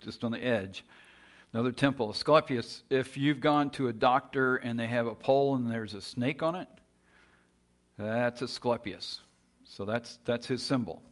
[0.00, 0.84] just on the edge
[1.52, 2.08] another temple.
[2.08, 6.00] Asclepius if you've gone to a doctor and they have a pole and there's a
[6.00, 6.68] snake on it
[7.98, 9.20] that's Asclepius.
[9.64, 11.02] So that's, that's his symbol.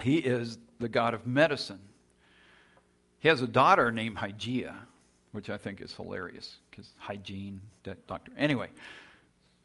[0.00, 1.80] He is the god of medicine.
[3.18, 4.74] He has a daughter named Hygeia,
[5.32, 7.60] which I think is hilarious because hygiene,
[8.06, 8.32] doctor.
[8.36, 8.68] Anyway,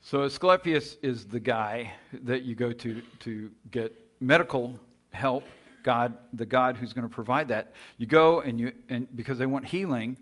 [0.01, 1.91] so Asclepius is the guy
[2.23, 4.79] that you go to to get medical
[5.11, 5.43] help.
[5.83, 7.73] God, the God who's going to provide that.
[7.97, 10.17] You go and you and because they want healing,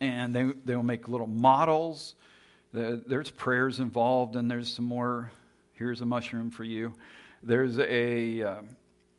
[0.00, 2.16] and they they will make little models
[2.72, 5.30] there's prayers involved, and there's some more.
[5.72, 6.92] Here's a mushroom for you.
[7.42, 8.62] There's a, uh,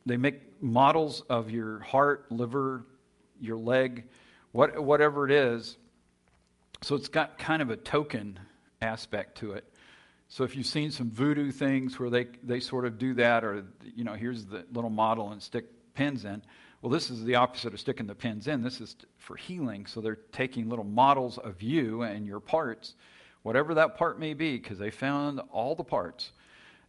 [0.04, 2.84] they make models of your heart, liver,
[3.40, 4.04] your leg,
[4.52, 5.78] what, whatever it is.
[6.82, 8.38] So it's got kind of a token
[8.82, 9.64] aspect to it.
[10.28, 13.64] So if you've seen some voodoo things where they, they sort of do that, or,
[13.96, 16.42] you know, here's the little model and stick pins in.
[16.82, 18.62] Well, this is the opposite of sticking the pins in.
[18.62, 19.86] This is for healing.
[19.86, 22.94] So they're taking little models of you and your parts,
[23.42, 26.32] whatever that part may be, because they found all the parts.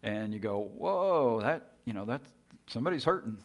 [0.04, 2.22] And you go, whoa, that, you know, that
[2.68, 3.38] somebody's hurting.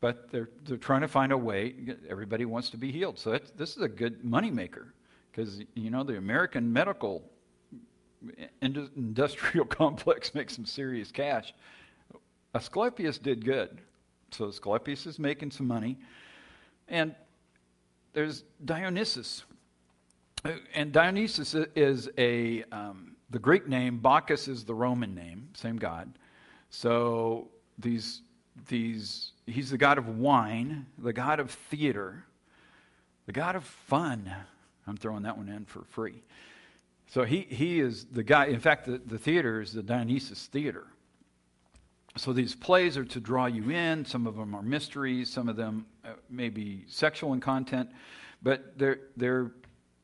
[0.00, 1.74] But they're, they're trying to find a way.
[2.08, 3.18] Everybody wants to be healed.
[3.18, 4.88] So this is a good moneymaker
[5.30, 7.22] because, you know, the American medical
[8.38, 11.54] eh, industrial complex makes some serious cash.
[12.54, 13.80] Asclepius did good.
[14.30, 15.98] So Asclepius is making some money.
[16.88, 17.14] And
[18.12, 19.44] there's Dionysus.
[20.74, 26.12] And Dionysus is a, um, the Greek name, Bacchus is the Roman name, same God.
[26.68, 28.20] So these,
[28.68, 32.24] these, he's the God of wine, the God of theater,
[33.26, 34.30] the God of fun.
[34.86, 36.22] I'm throwing that one in for free.
[37.06, 40.88] So he, he is the guy, in fact, the, the theater is the Dionysus Theater.
[42.16, 44.04] So these plays are to draw you in.
[44.04, 47.88] Some of them are mysteries, some of them uh, may be sexual in content,
[48.42, 49.52] but they're, they're,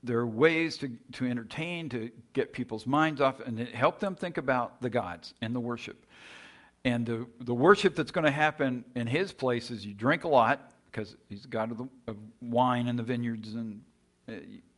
[0.03, 4.81] they're ways to, to entertain, to get people's minds off, and help them think about
[4.81, 6.07] the gods and the worship.
[6.85, 10.29] And the, the worship that's going to happen in his place is you drink a
[10.29, 13.83] lot, because he's the God of, the, of wine and the vineyards, and
[14.29, 14.33] uh,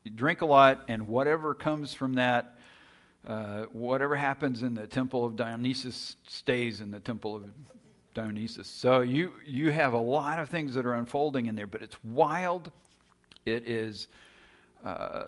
[0.05, 2.57] you drink a lot, and whatever comes from that
[3.27, 7.45] uh, whatever happens in the temple of Dionysus stays in the temple of
[8.15, 8.69] Dionysus.
[8.69, 11.97] So you you have a lot of things that are unfolding in there, but it's
[12.05, 12.71] wild.
[13.47, 14.09] It is
[14.85, 15.25] uh,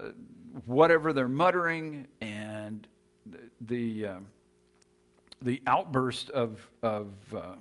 [0.67, 2.87] whatever they're muttering and
[3.63, 4.17] the uh,
[5.43, 7.55] the outburst of of uh,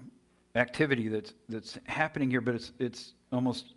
[0.56, 3.73] activity that's that's happening here, but it's it's almost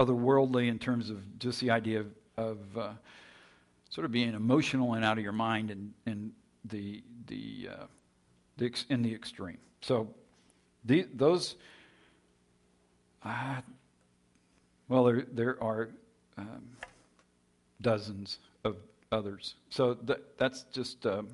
[0.00, 2.06] otherworldly in terms of just the idea of,
[2.36, 2.90] of uh,
[3.90, 6.32] sort of being emotional and out of your mind and, and
[6.64, 7.84] the, the, uh,
[8.56, 9.58] the ex, in the extreme.
[9.82, 10.08] So
[10.84, 11.56] the, those,
[13.24, 13.60] uh,
[14.88, 15.90] well, there, there are
[16.38, 16.62] um,
[17.80, 18.76] dozens of
[19.12, 19.54] others.
[19.70, 21.28] So th- that's just um,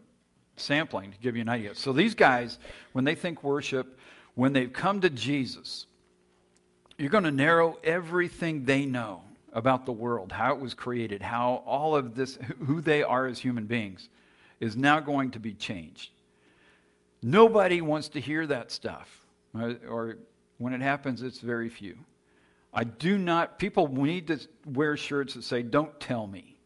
[0.56, 1.74] sampling to give you an idea.
[1.74, 2.58] So these guys,
[2.92, 3.98] when they think worship,
[4.34, 5.86] when they've come to Jesus,
[6.98, 11.62] you're going to narrow everything they know about the world, how it was created, how
[11.66, 14.08] all of this, who they are as human beings,
[14.60, 16.10] is now going to be changed.
[17.22, 19.24] Nobody wants to hear that stuff.
[19.54, 20.18] Or
[20.58, 21.96] when it happens, it's very few.
[22.76, 26.58] I do not, people need to wear shirts that say, Don't tell me.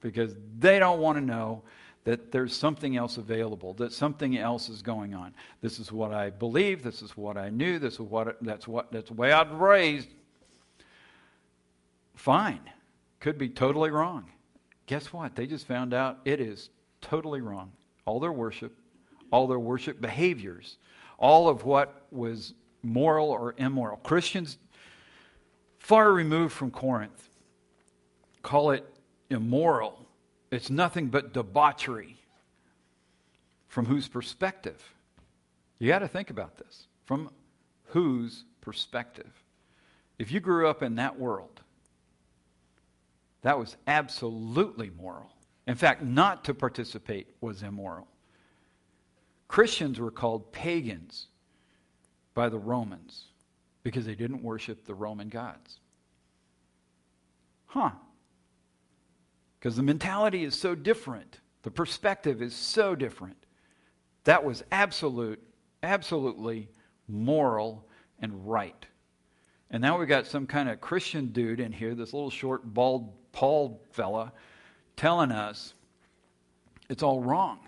[0.00, 1.62] Because they don't want to know
[2.04, 5.32] that there's something else available, that something else is going on.
[5.60, 8.90] This is what I believe, this is what I knew, this is what that's what
[8.90, 10.08] that's the way I was raised.
[12.14, 12.60] Fine.
[13.20, 14.30] Could be totally wrong.
[14.86, 15.36] Guess what?
[15.36, 17.70] They just found out it is totally wrong.
[18.06, 18.76] All their worship,
[19.30, 20.78] all their worship behaviors,
[21.18, 23.98] all of what was moral or immoral.
[23.98, 24.56] Christians
[25.90, 27.30] far removed from Corinth
[28.42, 28.86] call it
[29.28, 30.06] immoral.
[30.52, 32.16] It's nothing but debauchery.
[33.66, 34.80] From whose perspective?
[35.80, 36.86] You got to think about this.
[37.06, 37.28] From
[37.86, 39.32] whose perspective?
[40.16, 41.60] If you grew up in that world,
[43.42, 45.32] that was absolutely moral.
[45.66, 48.06] In fact, not to participate was immoral.
[49.48, 51.26] Christians were called pagans
[52.32, 53.29] by the Romans
[53.82, 55.78] because they didn't worship the Roman gods.
[57.66, 57.90] Huh.
[59.58, 63.36] Because the mentality is so different, the perspective is so different.
[64.24, 65.42] That was absolute,
[65.82, 66.68] absolutely
[67.08, 67.86] moral
[68.20, 68.86] and right.
[69.70, 73.12] And now we've got some kind of Christian dude in here, this little short, bald
[73.32, 74.32] Paul fella
[74.96, 75.74] telling us
[76.88, 77.60] it's all wrong.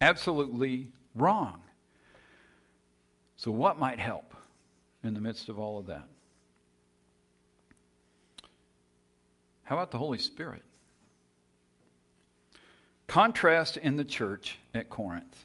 [0.00, 1.60] Absolutely wrong.
[3.36, 4.34] So, what might help
[5.04, 6.06] in the midst of all of that?
[9.64, 10.62] How about the Holy Spirit?
[13.06, 15.44] Contrast in the church at Corinth.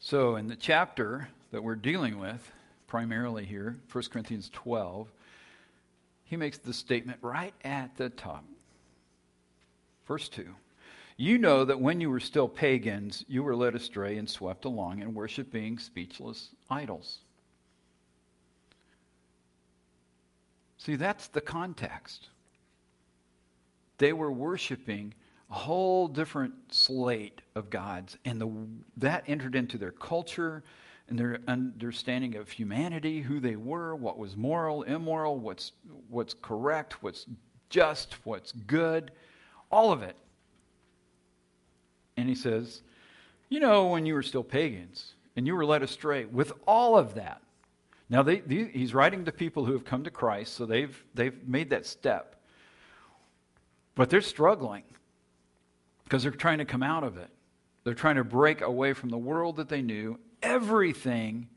[0.00, 2.50] So, in the chapter that we're dealing with,
[2.86, 5.08] primarily here, 1 Corinthians 12,
[6.24, 8.44] he makes the statement right at the top.
[10.06, 10.46] Verse 2
[11.22, 15.02] You know that when you were still pagans, you were led astray and swept along
[15.02, 17.20] in worshiping speechless idols.
[20.78, 22.30] See, that's the context.
[23.98, 25.14] They were worshiping
[25.48, 28.50] a whole different slate of gods, and the,
[28.96, 30.64] that entered into their culture
[31.08, 35.70] and their understanding of humanity, who they were, what was moral, immoral, what's,
[36.08, 37.26] what's correct, what's
[37.70, 39.12] just, what's good,
[39.70, 40.16] all of it.
[42.16, 42.82] And he says,
[43.48, 47.14] You know, when you were still pagans and you were led astray, with all of
[47.14, 47.40] that.
[48.10, 51.48] Now, they, they, he's writing to people who have come to Christ, so they've, they've
[51.48, 52.36] made that step.
[53.94, 54.84] But they're struggling
[56.04, 57.30] because they're trying to come out of it.
[57.84, 60.18] They're trying to break away from the world that they knew.
[60.42, 61.48] Everything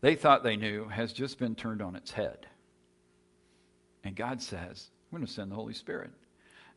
[0.00, 2.46] they thought they knew has just been turned on its head.
[4.04, 6.10] And God says, I'm going to send the Holy Spirit.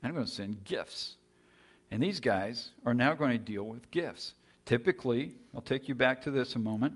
[0.02, 1.16] And I'm going to send gifts.
[1.92, 4.34] And these guys are now going to deal with gifts.
[4.66, 6.96] Typically, I'll take you back to this a moment.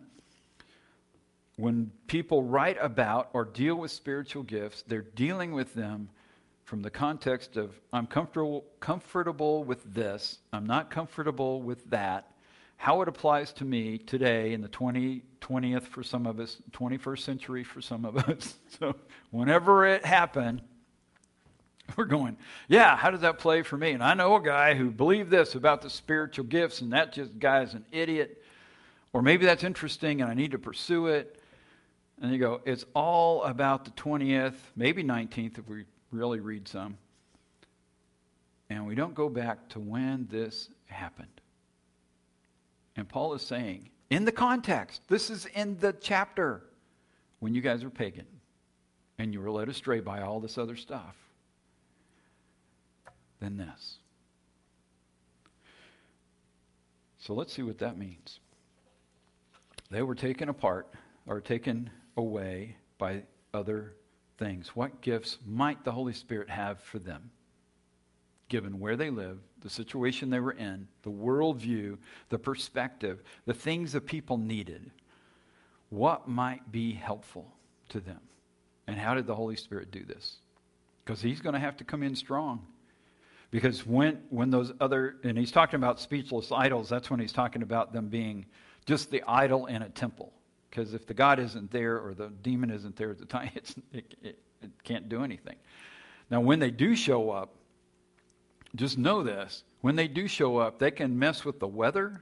[1.56, 6.10] When people write about or deal with spiritual gifts, they're dealing with them
[6.64, 12.32] from the context of I'm comfortable, comfortable with this, I'm not comfortable with that,
[12.78, 17.20] how it applies to me today in the 20, 20th for some of us, 21st
[17.20, 18.56] century for some of us.
[18.80, 18.96] So
[19.32, 20.62] whenever it happened,
[21.98, 22.38] we're going,
[22.68, 23.92] yeah, how does that play for me?
[23.92, 27.38] And I know a guy who believed this about the spiritual gifts, and that just
[27.40, 28.44] guy is an idiot.
[29.14, 31.42] Or maybe that's interesting and I need to pursue it.
[32.22, 36.98] And you go, it's all about the 20th, maybe 19th if we really read some.
[38.70, 41.28] And we don't go back to when this happened.
[42.96, 46.64] And Paul is saying, in the context, this is in the chapter
[47.40, 48.26] when you guys are pagan
[49.18, 51.16] and you were led astray by all this other stuff.
[53.40, 53.98] Then this.
[57.20, 58.40] So let's see what that means.
[59.92, 60.88] They were taken apart
[61.28, 63.24] or taken away by
[63.54, 63.94] other
[64.38, 64.76] things.
[64.76, 67.32] What gifts might the Holy Spirit have for them,
[68.48, 71.98] given where they live, the situation they were in, the worldview,
[72.30, 74.92] the perspective, the things the people needed?
[75.90, 77.52] What might be helpful
[77.90, 78.22] to them?
[78.88, 80.38] And how did the Holy Spirit do this?
[81.04, 82.66] Because he's going to have to come in strong.
[83.52, 87.64] Because when, when those other, and he's talking about speechless idols, that's when he's talking
[87.64, 88.46] about them being
[88.86, 90.32] just the idol in a temple.
[90.70, 94.16] Because if the God isn't there or the demon isn't there at the time, it,
[94.22, 95.56] it, it can't do anything.
[96.30, 97.56] Now, when they do show up,
[98.76, 99.64] just know this.
[99.82, 102.22] When they do show up, they can mess with the weather.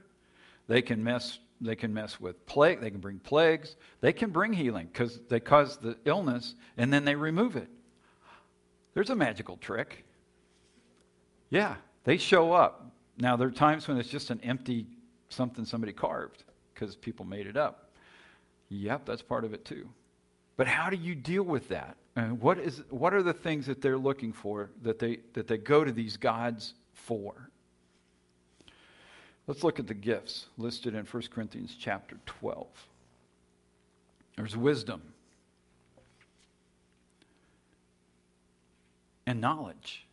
[0.66, 1.38] They can mess.
[1.60, 2.80] They can mess with plague.
[2.80, 3.76] They can bring plagues.
[4.00, 7.68] They can bring healing because they cause the illness and then they remove it.
[8.94, 10.04] There's a magical trick.
[11.50, 12.90] Yeah, they show up.
[13.18, 14.86] Now there are times when it's just an empty
[15.28, 16.44] something somebody carved
[16.74, 17.90] because people made it up.
[18.70, 19.88] Yep, that's part of it too.
[20.56, 21.96] But how do you deal with that?
[22.16, 25.56] And what, is, what are the things that they're looking for that they, that they
[25.56, 27.48] go to these gods for?
[29.46, 32.66] Let's look at the gifts listed in 1 Corinthians chapter 12.
[34.36, 35.00] There's wisdom
[39.26, 40.07] and knowledge.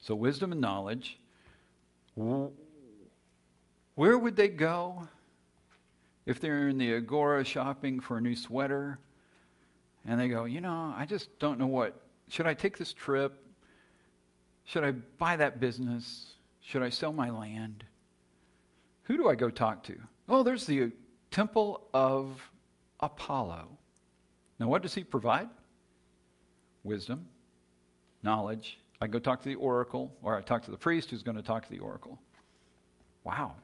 [0.00, 1.18] So, wisdom and knowledge.
[2.14, 2.50] Where
[4.18, 5.08] would they go?
[6.26, 8.98] if they're in the Agora shopping for a new sweater
[10.06, 13.34] and they go, you know, I just don't know what, should I take this trip?
[14.64, 16.34] Should I buy that business?
[16.60, 17.84] Should I sell my land?
[19.04, 19.98] Who do I go talk to?
[20.28, 20.92] Oh, there's the
[21.30, 22.40] temple of
[23.00, 23.66] Apollo.
[24.58, 25.48] Now, what does he provide?
[26.84, 27.26] Wisdom,
[28.22, 28.78] knowledge.
[29.00, 31.42] I go talk to the oracle, or I talk to the priest who's going to
[31.42, 32.18] talk to the oracle.
[33.24, 33.54] Wow,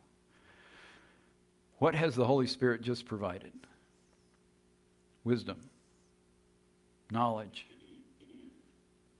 [1.78, 3.52] what has the Holy Spirit just provided?
[5.24, 5.58] Wisdom,
[7.10, 7.66] knowledge.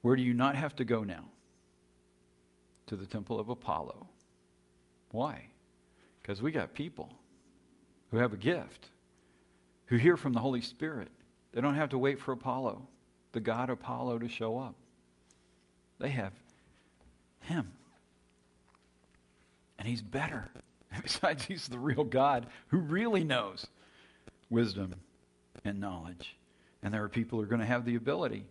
[0.02, 1.24] Where do you not have to go now?
[2.86, 4.06] To the temple of Apollo.
[5.10, 5.48] Why?
[6.22, 7.12] Because we got people
[8.10, 8.90] who have a gift,
[9.86, 11.08] who hear from the Holy Spirit.
[11.52, 12.86] They don't have to wait for Apollo,
[13.32, 14.76] the god Apollo, to show up.
[15.98, 16.32] They have
[17.40, 17.72] him.
[19.78, 20.48] And he's better.
[21.02, 23.66] Besides, he's the real God who really knows
[24.50, 24.94] wisdom
[25.64, 26.36] and knowledge.
[26.82, 28.44] And there are people who are going to have the ability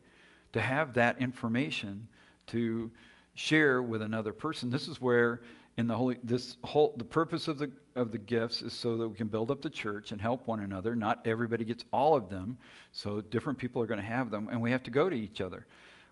[0.53, 2.07] to have that information
[2.47, 2.91] to
[3.33, 4.69] share with another person.
[4.69, 5.41] This is where
[5.77, 9.07] in the holy this whole the purpose of the of the gifts is so that
[9.07, 10.95] we can build up the church and help one another.
[10.95, 12.57] Not everybody gets all of them,
[12.91, 15.41] so different people are going to have them and we have to go to each
[15.41, 15.65] other,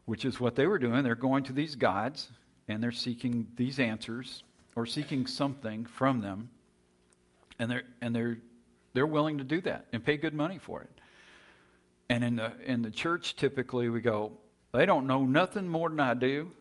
[0.05, 1.03] which is what they were doing.
[1.03, 2.29] They're going to these gods
[2.67, 4.43] and they're seeking these answers
[4.75, 6.49] or seeking something from them,
[7.59, 8.37] and they're and they're
[8.93, 10.89] they're willing to do that and pay good money for it.
[12.09, 14.31] And in the in the church, typically we go,
[14.71, 16.51] they don't know nothing more than I do,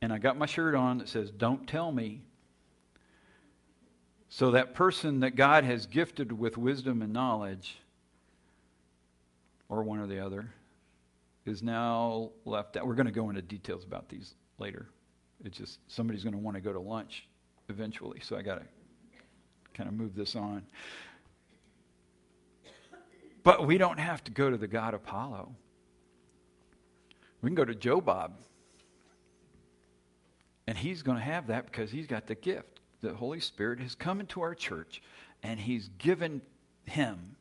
[0.00, 2.20] and I got my shirt on that says, Don't tell me.
[4.28, 7.76] So that person that God has gifted with wisdom and knowledge,
[9.68, 10.50] or one or the other,
[11.46, 12.86] is now left out.
[12.86, 14.88] We're going to go into details about these later.
[15.44, 17.26] It's just somebody's going to want to go to lunch
[17.68, 18.66] eventually, so I got to
[19.74, 20.62] kind of move this on.
[23.42, 25.54] But we don't have to go to the god Apollo.
[27.42, 28.38] We can go to Joe Bob.
[30.66, 32.80] And he's going to have that because he's got the gift.
[33.02, 35.02] The Holy Spirit has come into our church
[35.42, 36.40] and he's given
[36.86, 37.36] him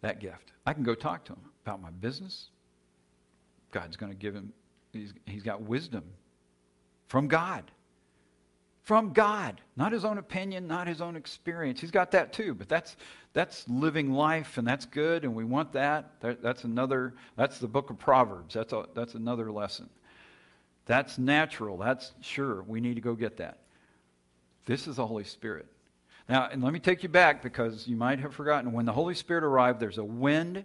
[0.00, 0.50] that gift.
[0.66, 2.48] I can go talk to him about my business.
[3.72, 4.52] God's going to give him,
[4.92, 6.04] he's, he's got wisdom
[7.08, 7.70] from God.
[8.82, 9.60] From God.
[9.76, 11.80] Not his own opinion, not his own experience.
[11.80, 12.96] He's got that too, but that's,
[13.32, 16.12] that's living life and that's good and we want that.
[16.20, 18.54] That's another, that's the book of Proverbs.
[18.54, 19.88] That's, a, that's another lesson.
[20.86, 21.76] That's natural.
[21.78, 22.62] That's sure.
[22.62, 23.58] We need to go get that.
[24.66, 25.66] This is the Holy Spirit.
[26.28, 28.72] Now, and let me take you back because you might have forgotten.
[28.72, 30.64] When the Holy Spirit arrived, there's a wind,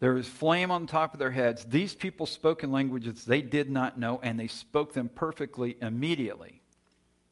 [0.00, 1.64] there is flame on top of their heads.
[1.64, 6.60] These people spoke in languages they did not know, and they spoke them perfectly immediately.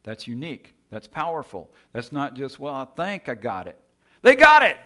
[0.02, 0.74] That's unique.
[0.90, 1.70] That's powerful.
[1.92, 3.78] That's not just, well, I think I got it.
[4.22, 4.76] They got it.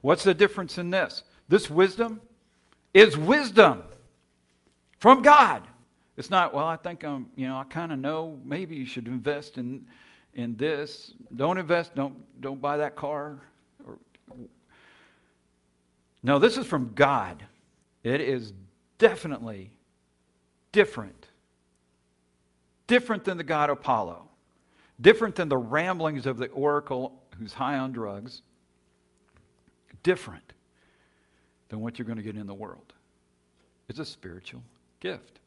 [0.00, 1.22] What's the difference in this?
[1.48, 2.20] This wisdom
[2.94, 3.82] is wisdom
[4.98, 5.62] from God.
[6.16, 9.06] It's not, well, I think I'm, you know, I kind of know maybe you should
[9.06, 9.86] invest in
[10.34, 11.12] in this.
[11.34, 13.40] Don't invest, don't don't buy that car.
[13.86, 13.98] Or,
[16.22, 17.44] no, this is from God.
[18.02, 18.52] It is
[18.98, 19.70] definitely
[20.72, 21.28] different.
[22.86, 24.28] Different than the god Apollo.
[25.00, 28.42] Different than the ramblings of the oracle who's high on drugs.
[30.02, 30.52] Different
[31.68, 32.92] than what you're going to get in the world.
[33.88, 34.62] It's a spiritual
[35.00, 35.40] gift.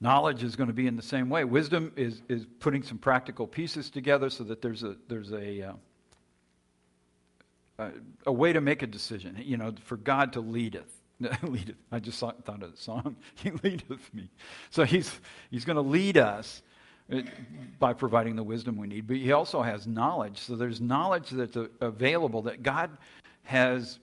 [0.00, 1.44] Knowledge is going to be in the same way.
[1.44, 5.72] Wisdom is, is putting some practical pieces together so that there's a, there's a, uh,
[7.78, 7.90] a,
[8.26, 10.92] a, way to make a decision, you know, for God to leadeth.
[11.42, 11.76] leadeth.
[11.90, 13.16] I just thought of the song.
[13.34, 14.30] he leadeth me.
[14.70, 15.20] So he's,
[15.50, 16.62] he's going to lead us
[17.12, 17.22] uh,
[17.78, 19.06] by providing the wisdom we need.
[19.06, 20.38] But he also has knowledge.
[20.38, 22.90] So there's knowledge that's available that God
[23.44, 23.98] has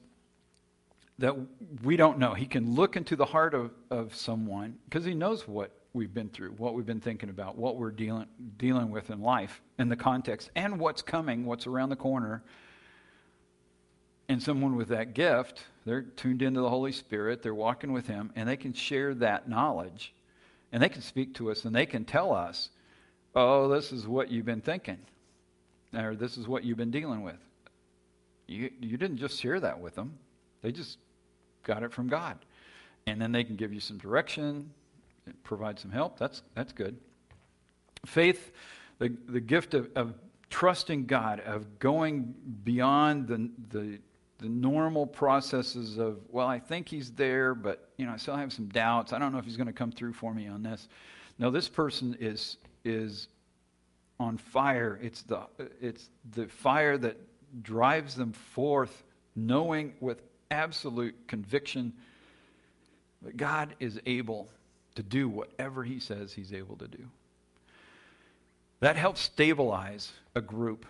[1.19, 1.35] that
[1.83, 2.33] we don't know.
[2.33, 6.29] He can look into the heart of, of someone because he knows what we've been
[6.29, 8.25] through, what we've been thinking about, what we're dealing,
[8.57, 12.43] dealing with in life, in the context, and what's coming, what's around the corner.
[14.29, 18.31] And someone with that gift, they're tuned into the Holy Spirit, they're walking with Him,
[18.35, 20.13] and they can share that knowledge.
[20.71, 22.69] And they can speak to us and they can tell us,
[23.35, 24.97] oh, this is what you've been thinking,
[25.93, 27.37] or this is what you've been dealing with.
[28.47, 30.17] You, you didn't just share that with them,
[30.61, 30.97] they just
[31.63, 32.37] got it from God.
[33.05, 34.71] And then they can give you some direction,
[35.43, 36.17] provide some help.
[36.17, 36.95] That's, that's good.
[38.05, 38.51] Faith,
[38.99, 40.13] the, the gift of, of
[40.49, 43.99] trusting God, of going beyond the, the,
[44.43, 48.51] the normal processes of, well, I think he's there, but you know, I still have
[48.51, 49.13] some doubts.
[49.13, 50.89] I don't know if he's going to come through for me on this.
[51.39, 53.29] No, this person is is
[54.19, 54.99] on fire.
[55.01, 55.43] It's the
[55.81, 57.17] it's the fire that
[57.63, 60.21] drives them forth, knowing with
[60.51, 61.93] absolute conviction
[63.21, 64.49] that God is able
[64.95, 67.05] to do whatever he says he's able to do.
[68.81, 70.85] That helps stabilize a group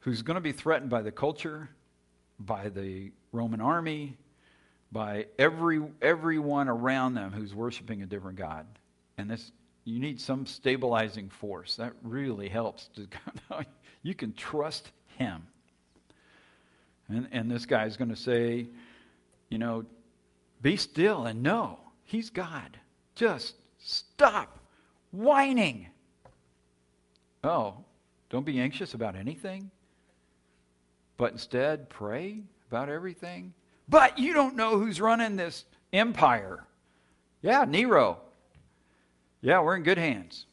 [0.00, 1.70] who's going to be threatened by the culture,
[2.38, 4.16] by the Roman army,
[4.90, 8.66] by every everyone around them who's worshiping a different god.
[9.16, 9.52] And this
[9.84, 11.76] you need some stabilizing force.
[11.76, 13.08] That really helps to
[14.02, 15.46] you can trust him.
[17.08, 18.68] And and this guy's going to say,
[19.48, 19.84] you know,
[20.62, 22.78] be still and know he's God.
[23.14, 24.58] Just stop
[25.10, 25.88] whining.
[27.44, 27.84] Oh,
[28.30, 29.70] don't be anxious about anything,
[31.18, 32.40] but instead pray
[32.70, 33.52] about everything.
[33.88, 36.64] But you don't know who's running this empire.
[37.42, 38.18] Yeah, Nero.
[39.42, 40.46] Yeah, we're in good hands.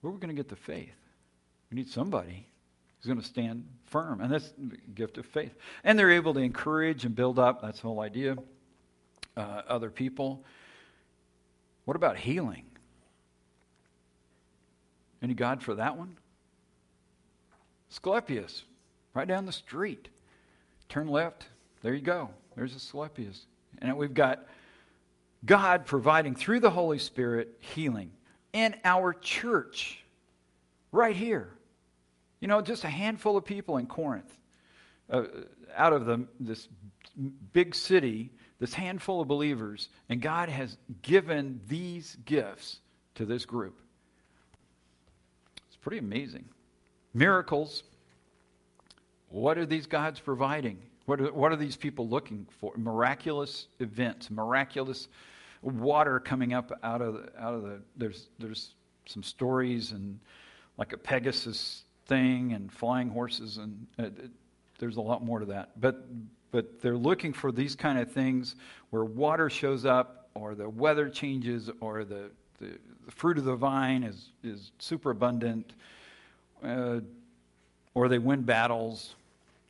[0.00, 0.94] Where are we going to get the faith?
[1.70, 2.46] We need somebody
[2.98, 4.20] who's going to stand firm.
[4.20, 5.54] And that's the gift of faith.
[5.82, 7.62] And they're able to encourage and build up.
[7.62, 8.36] That's the whole idea
[9.36, 10.44] uh, other people.
[11.84, 12.64] What about healing?
[15.22, 16.16] Any God for that one?
[17.94, 18.64] Asclepius,
[19.14, 20.08] right down the street.
[20.88, 21.46] Turn left,
[21.82, 22.30] there you go.
[22.56, 23.46] There's Asclepius.
[23.78, 24.46] And we've got
[25.44, 28.10] God providing through the Holy Spirit healing
[28.52, 30.02] in our church,
[30.92, 31.48] right here.
[32.40, 34.36] You know, just a handful of people in Corinth,
[35.10, 35.24] uh,
[35.76, 36.68] out of the, this
[37.52, 38.30] big city
[38.64, 42.78] this handful of believers, and God has given these gifts
[43.16, 43.78] to this group.
[45.66, 46.46] It's pretty amazing.
[47.14, 47.84] Miracles.
[49.28, 50.78] What are these gods providing?
[51.06, 52.72] What are, what are these people looking for?
[52.76, 55.08] Miraculous events, miraculous
[55.62, 57.80] water coming up out of the, out of the.
[57.96, 58.74] There's there's
[59.06, 60.18] some stories and
[60.76, 64.08] like a Pegasus thing and flying horses and uh,
[64.78, 65.80] there's a lot more to that.
[65.80, 66.04] But
[66.50, 68.56] but they're looking for these kind of things
[68.90, 73.56] where water shows up or the weather changes or the the, the fruit of the
[73.56, 75.74] vine is is super abundant.
[76.64, 77.00] Uh,
[77.94, 79.14] or they win battles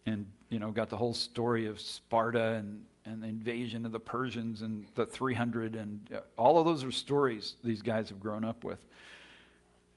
[0.06, 4.00] and you know got the whole story of Sparta and and the invasion of the
[4.00, 8.44] Persians and the 300 and uh, all of those are stories these guys have grown
[8.44, 8.78] up with.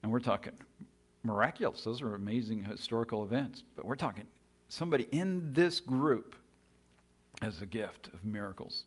[0.04, 0.54] And we're talking
[1.24, 1.84] miraculous.
[1.84, 3.64] Those are amazing historical events.
[3.76, 4.26] But we're talking
[4.70, 6.36] somebody in this group
[7.42, 8.84] as a gift of miracles.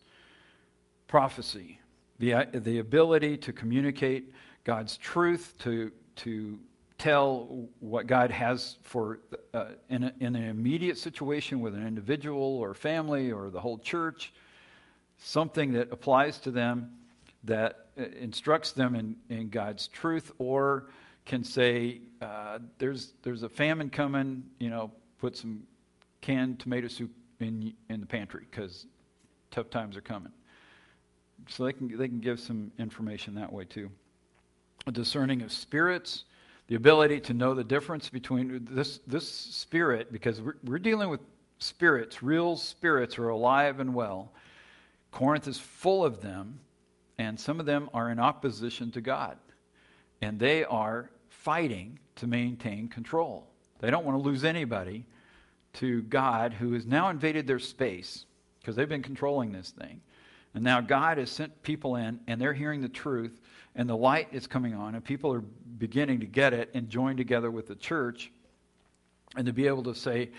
[1.06, 1.80] Prophecy,
[2.18, 4.32] the, the ability to communicate
[4.64, 6.58] God's truth, to, to
[7.00, 9.20] tell what God has for
[9.54, 13.78] uh, in, a, in an immediate situation with an individual or family or the whole
[13.78, 14.34] church,
[15.18, 16.92] something that applies to them
[17.44, 20.90] that uh, instructs them in, in God's truth or
[21.24, 25.62] can say, uh, there's, there's a famine coming, you know, put some
[26.20, 28.84] canned tomato soup in, in the pantry because
[29.50, 30.32] tough times are coming.
[31.48, 33.90] So they can, they can give some information that way too.
[34.86, 36.24] A discerning of spirits,
[36.70, 41.18] the ability to know the difference between this, this spirit, because we're, we're dealing with
[41.58, 44.30] spirits, real spirits are alive and well.
[45.10, 46.60] Corinth is full of them,
[47.18, 49.36] and some of them are in opposition to God.
[50.22, 53.48] And they are fighting to maintain control.
[53.80, 55.04] They don't want to lose anybody
[55.72, 58.26] to God, who has now invaded their space
[58.60, 60.00] because they've been controlling this thing.
[60.54, 63.40] And now God has sent people in, and they're hearing the truth,
[63.74, 65.40] and the light is coming on, and people are
[65.78, 68.30] beginning to get it and join together with the church,
[69.36, 70.30] and to be able to say,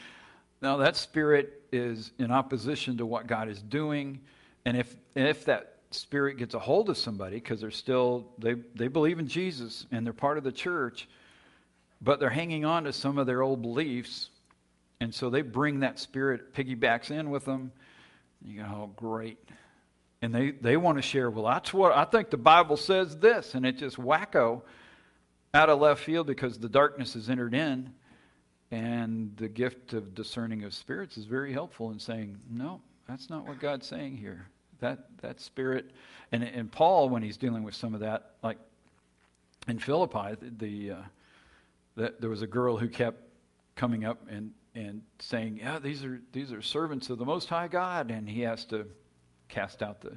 [0.62, 4.20] now that spirit is in opposition to what God is doing,
[4.66, 8.88] and if if that spirit gets a hold of somebody because they're still they they
[8.88, 11.08] believe in Jesus and they're part of the church,
[12.02, 14.30] but they're hanging on to some of their old beliefs,
[15.00, 17.72] and so they bring that spirit piggybacks in with them.
[18.44, 19.40] You go, oh great
[20.22, 23.56] and they, they want to share, well, that's what I think the Bible says this,
[23.56, 24.62] and it just wacko
[25.54, 27.94] out of left field because the darkness has entered in.
[28.74, 33.46] And the gift of discerning of spirits is very helpful in saying, no, that's not
[33.46, 34.48] what God's saying here.
[34.80, 35.92] That, that spirit,
[36.32, 38.58] and, and Paul, when he's dealing with some of that, like
[39.68, 41.02] in Philippi, the, the, uh,
[41.96, 43.22] the there was a girl who kept
[43.76, 47.68] coming up and, and saying, yeah, these are, these are servants of the Most High
[47.68, 48.10] God.
[48.10, 48.88] And he has to
[49.52, 50.16] cast out the,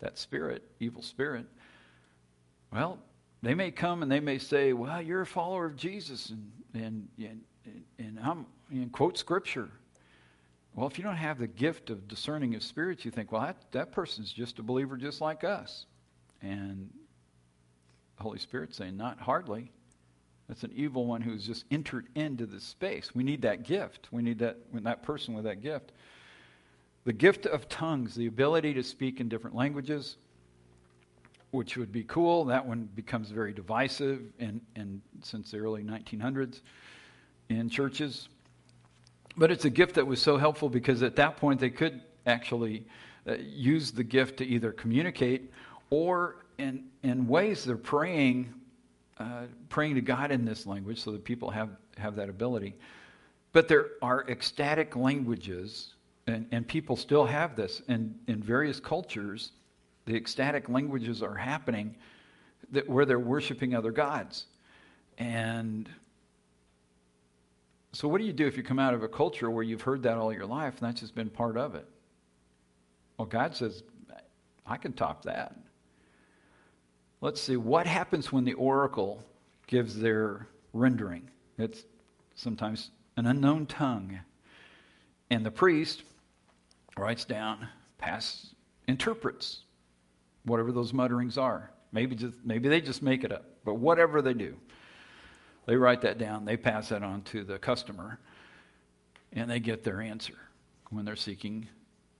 [0.00, 1.46] that spirit, evil spirit.
[2.72, 2.98] Well,
[3.42, 7.08] they may come and they may say, well, you're a follower of Jesus, and, and,
[7.18, 7.40] and,
[7.98, 9.68] and I'm, and quote scripture.
[10.74, 13.56] Well, if you don't have the gift of discerning of spirits, you think, well, that,
[13.70, 15.86] that person's just a believer just like us.
[16.42, 16.90] And
[18.16, 19.70] the Holy Spirit saying, not hardly.
[20.48, 23.14] That's an evil one who's just entered into this space.
[23.14, 24.08] We need that gift.
[24.10, 25.92] We need that, that person with that gift.
[27.04, 30.16] The gift of tongues, the ability to speak in different languages,
[31.50, 32.46] which would be cool.
[32.46, 36.60] That one becomes very divisive in, since the early 1900s
[37.50, 38.28] in churches.
[39.36, 42.86] But it's a gift that was so helpful because at that point they could actually
[43.28, 45.52] uh, use the gift to either communicate
[45.90, 48.52] or in, in ways they're praying,
[49.18, 52.74] uh, praying to God in this language so that people have, have that ability.
[53.52, 55.94] But there are ecstatic languages
[56.26, 57.82] and, and people still have this.
[57.88, 59.52] And in various cultures,
[60.06, 61.96] the ecstatic languages are happening
[62.72, 64.46] that, where they're worshiping other gods.
[65.18, 65.88] And
[67.92, 70.02] so, what do you do if you come out of a culture where you've heard
[70.02, 71.86] that all your life and that's just been part of it?
[73.18, 73.84] Well, God says,
[74.66, 75.56] I can top that.
[77.20, 79.22] Let's see, what happens when the oracle
[79.66, 81.30] gives their rendering?
[81.56, 81.84] It's
[82.34, 84.18] sometimes an unknown tongue.
[85.30, 86.02] And the priest
[86.96, 87.68] writes down,
[87.98, 88.54] pass,
[88.86, 89.64] interprets
[90.44, 91.70] whatever those mutterings are.
[91.92, 94.56] Maybe just maybe they just make it up, but whatever they do,
[95.66, 96.44] they write that down.
[96.44, 98.18] They pass that on to the customer,
[99.32, 100.34] and they get their answer
[100.90, 101.68] when they're seeking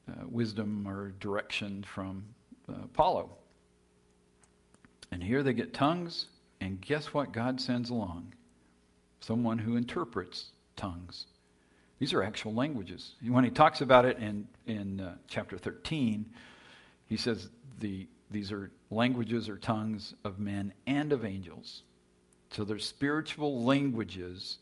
[0.08, 2.24] uh, wisdom or direction from
[2.68, 3.30] uh, Apollo.
[5.10, 6.26] And here they get tongues,
[6.60, 8.34] and guess what God sends along?
[9.20, 11.26] Someone who interprets tongues.
[11.98, 13.14] These are actual languages.
[13.22, 16.26] When he talks about it in, in uh, chapter 13,
[17.06, 17.48] he says
[17.80, 21.82] the, these are languages or tongues of men and of angels.
[22.50, 24.58] So there's spiritual languages,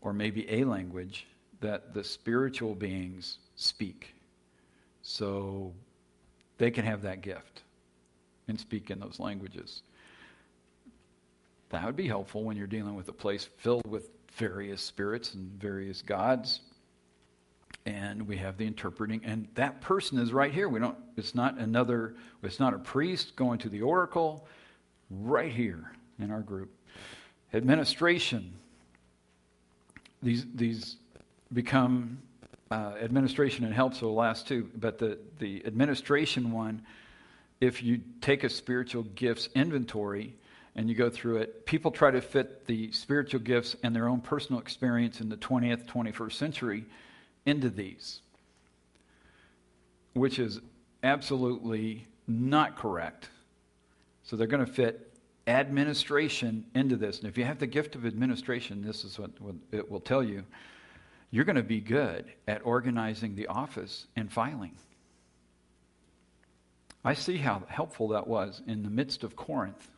[0.00, 1.26] or maybe a language,
[1.60, 4.14] that the spiritual beings speak.
[5.02, 5.72] So
[6.58, 7.62] they can have that gift
[8.48, 9.82] and speak in those languages.
[11.70, 15.50] That would be helpful when you're dealing with a place filled with various spirits and
[15.60, 16.60] various gods.
[17.86, 20.68] And we have the interpreting, and that person is right here.
[20.68, 20.98] We don't.
[21.16, 22.14] It's not another.
[22.42, 24.46] It's not a priest going to the oracle.
[25.08, 26.70] Right here in our group,
[27.54, 28.52] administration.
[30.22, 30.96] These these
[31.54, 32.18] become
[32.70, 33.94] uh, administration and help.
[33.94, 36.82] So the last two, but the the administration one,
[37.60, 40.34] if you take a spiritual gifts inventory,
[40.76, 44.20] and you go through it, people try to fit the spiritual gifts and their own
[44.20, 46.84] personal experience in the 20th, 21st century
[47.46, 48.20] into these,
[50.14, 50.60] which is
[51.02, 53.28] absolutely not correct.
[54.22, 55.12] So they're going to fit
[55.46, 57.18] administration into this.
[57.18, 59.30] And if you have the gift of administration, this is what,
[59.72, 60.44] it will tell you
[61.32, 64.72] you're going to be good at organizing the office and filing.
[67.04, 69.88] I see how helpful that was in the midst of Corinth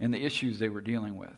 [0.00, 1.36] and the issues they were dealing with.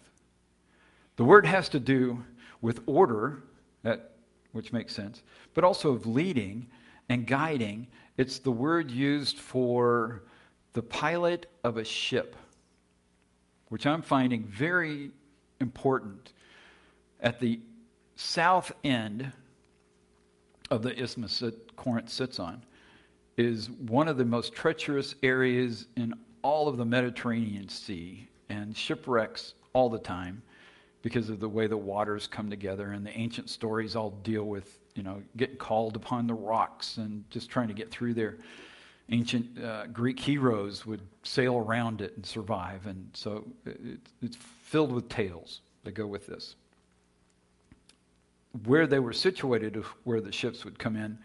[1.16, 2.24] The word has to do
[2.60, 3.42] with order,
[3.82, 4.12] that,
[4.52, 6.68] which makes sense, but also of leading
[7.08, 7.88] and guiding.
[8.16, 10.22] It's the word used for
[10.72, 12.36] the pilot of a ship,
[13.68, 15.10] which I'm finding very
[15.60, 16.32] important.
[17.20, 17.60] At the
[18.16, 19.32] south end
[20.70, 22.62] of the isthmus that Corinth sits on
[23.36, 29.54] is one of the most treacherous areas in all of the Mediterranean Sea and shipwrecks
[29.72, 30.42] all the time
[31.00, 34.78] because of the way the waters come together and the ancient stories all deal with
[34.94, 38.36] you know getting called upon the rocks and just trying to get through there.
[39.08, 44.92] Ancient uh, greek heroes would sail around it and survive and so it, it's filled
[44.92, 46.54] with tales that go with this.
[48.66, 51.18] Where they were situated where the ships would come in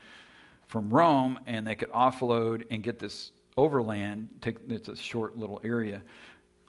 [0.68, 5.60] from rome and they could offload and get this overland take it's a short little
[5.64, 6.02] area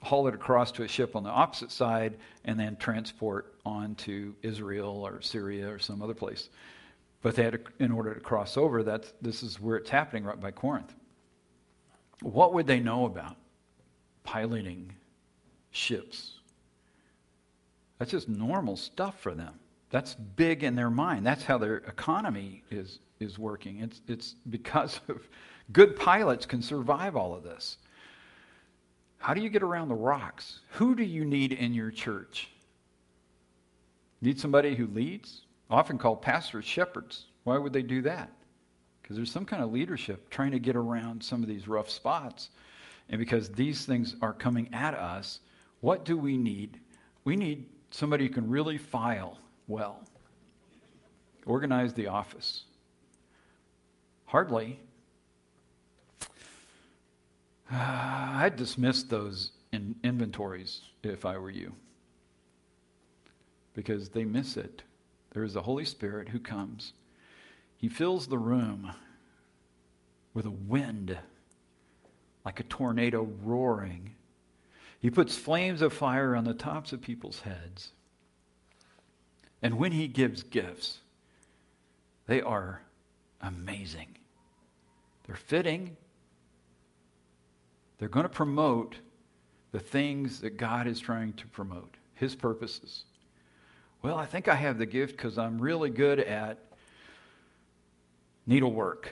[0.01, 4.35] haul it across to a ship on the opposite side, and then transport on to
[4.41, 6.49] Israel or Syria or some other place.
[7.21, 10.23] But they had to, in order to cross over, that's, this is where it's happening
[10.23, 10.93] right by Corinth.
[12.21, 13.35] What would they know about
[14.23, 14.93] piloting
[15.71, 16.39] ships?
[17.97, 19.53] That's just normal stuff for them.
[19.89, 21.25] That's big in their mind.
[21.25, 23.79] That's how their economy is, is working.
[23.79, 25.27] It's, it's because of
[25.73, 27.77] good pilots can survive all of this.
[29.19, 30.61] How do you get around the rocks?
[30.71, 32.49] Who do you need in your church?
[34.21, 35.41] Need somebody who leads?
[35.69, 37.25] Often called pastors shepherds.
[37.43, 38.31] Why would they do that?
[39.01, 42.49] Because there's some kind of leadership trying to get around some of these rough spots.
[43.09, 45.39] And because these things are coming at us,
[45.81, 46.79] what do we need?
[47.23, 50.03] We need somebody who can really file well,
[51.45, 52.63] organize the office.
[54.25, 54.79] Hardly
[57.71, 61.73] I'd dismiss those in inventories if I were you
[63.75, 64.81] because they miss it.
[65.31, 66.93] There is the Holy Spirit who comes.
[67.77, 68.91] He fills the room
[70.33, 71.17] with a wind
[72.43, 74.15] like a tornado roaring.
[74.99, 77.91] He puts flames of fire on the tops of people's heads.
[79.61, 80.99] And when he gives gifts,
[82.27, 82.81] they are
[83.41, 84.17] amazing.
[85.25, 85.95] They're fitting,
[87.99, 88.95] they're going to promote
[89.71, 93.03] the things that God is trying to promote, His purposes.
[94.01, 96.57] Well, I think I have the gift because I'm really good at
[98.47, 99.11] needlework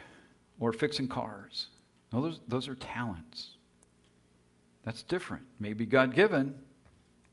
[0.60, 1.68] or fixing cars.
[2.12, 3.52] No, those, those are talents.
[4.84, 5.44] That's different.
[5.60, 6.56] Maybe God given,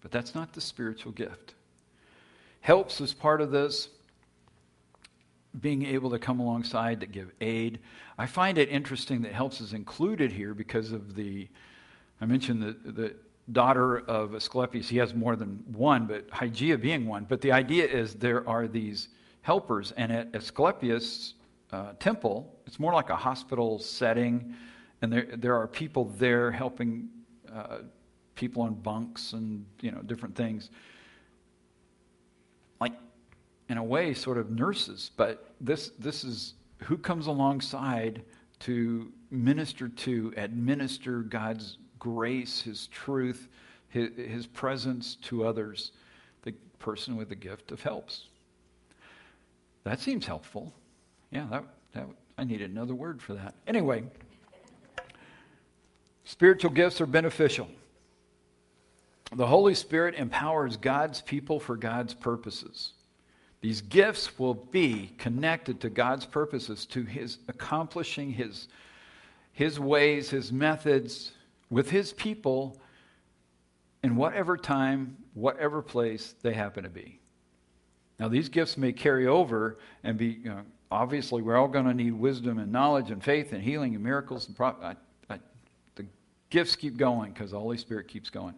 [0.02, 1.55] but that's not the spiritual gift.
[2.61, 3.88] Helps as part of this
[5.61, 7.78] being able to come alongside to give aid.
[8.19, 11.49] I find it interesting that helps is included here because of the,
[12.21, 13.15] I mentioned the, the
[13.53, 14.89] daughter of Asclepius.
[14.89, 17.27] He has more than one, but Hygeia being one.
[17.29, 19.09] But the idea is there are these
[19.43, 21.35] helpers, and at Asclepius'
[21.73, 24.55] uh, temple, it's more like a hospital setting,
[25.03, 27.09] and there, there are people there helping
[27.53, 27.79] uh,
[28.35, 30.71] people on bunks and you know different things.
[32.81, 32.95] Like
[33.69, 38.22] in a way, sort of nurses, but this, this is who comes alongside
[38.61, 43.49] to minister to, administer God's grace, His truth,
[43.89, 45.93] His, his presence to others,
[46.43, 48.29] the person with the gift of helps.
[49.85, 50.72] That seems helpful.
[51.31, 52.07] Yeah, that, that,
[52.39, 53.55] I needed another word for that.
[53.66, 54.05] Anyway,
[56.25, 57.68] spiritual gifts are beneficial.
[59.33, 62.93] The Holy Spirit empowers God's people for God's purposes.
[63.65, 68.69] These gifts will be connected to God's purposes, to His accomplishing His,
[69.55, 71.33] his ways, His methods
[71.71, 72.79] with His people
[74.03, 77.19] in whatever time, whatever place they happen to be.
[78.21, 80.61] Now, these gifts may carry over and be, you know,
[80.91, 84.47] obviously, we're all going to need wisdom and knowledge and faith and healing and miracles.
[84.47, 84.95] And pro- I,
[85.31, 85.39] I,
[85.95, 86.05] the
[86.51, 88.57] gifts keep going because the Holy Spirit keeps going.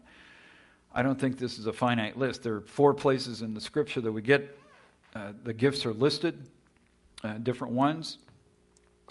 [0.92, 2.42] I don't think this is a finite list.
[2.42, 4.58] There are four places in the scripture that we get
[5.16, 6.36] uh, the gifts are listed,
[7.24, 8.18] uh, different ones.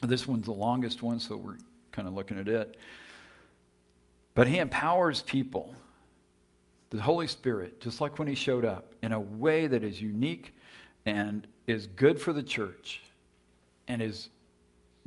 [0.04, 1.58] This one's the longest one, so we're
[1.92, 2.78] kind of looking at it.
[4.36, 5.74] But he empowers people
[6.92, 10.54] the Holy Spirit, just like when He showed up, in a way that is unique
[11.06, 13.02] and is good for the church
[13.88, 14.30] and is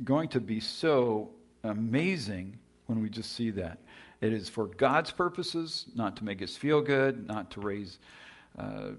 [0.03, 1.29] going to be so
[1.63, 3.77] amazing when we just see that.
[4.21, 7.99] It is for God's purposes, not to make us feel good, not to raise
[8.57, 8.91] uh,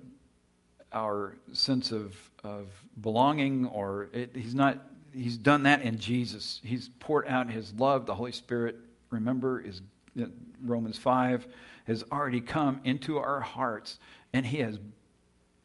[0.92, 2.68] our sense of, of
[3.00, 4.78] belonging, or it, He's not.
[5.12, 6.60] He's done that in Jesus.
[6.62, 8.06] He's poured out His love.
[8.06, 8.76] The Holy Spirit,
[9.10, 9.82] remember, is
[10.20, 10.26] uh,
[10.64, 11.46] Romans 5
[11.86, 13.98] has already come into our hearts
[14.32, 14.78] and he has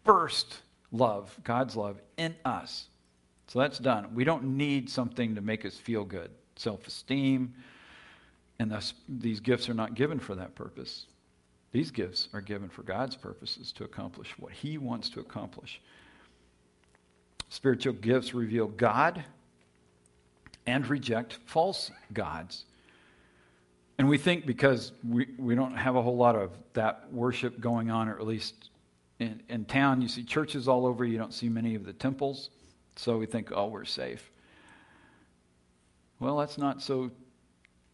[0.03, 0.61] burst
[0.91, 2.87] love, God's love, in us.
[3.47, 4.15] So that's done.
[4.15, 7.53] We don't need something to make us feel good, self esteem.
[8.57, 11.05] And thus, these gifts are not given for that purpose.
[11.75, 15.81] These gifts are given for God's purposes to accomplish what He wants to accomplish.
[17.49, 19.25] Spiritual gifts reveal God
[20.65, 22.63] and reject false gods.
[23.97, 27.91] And we think because we, we don't have a whole lot of that worship going
[27.91, 28.69] on, or at least
[29.19, 32.51] in, in town, you see churches all over, you don't see many of the temples.
[32.95, 34.31] So we think, oh, we're safe.
[36.21, 37.11] Well, that's not so,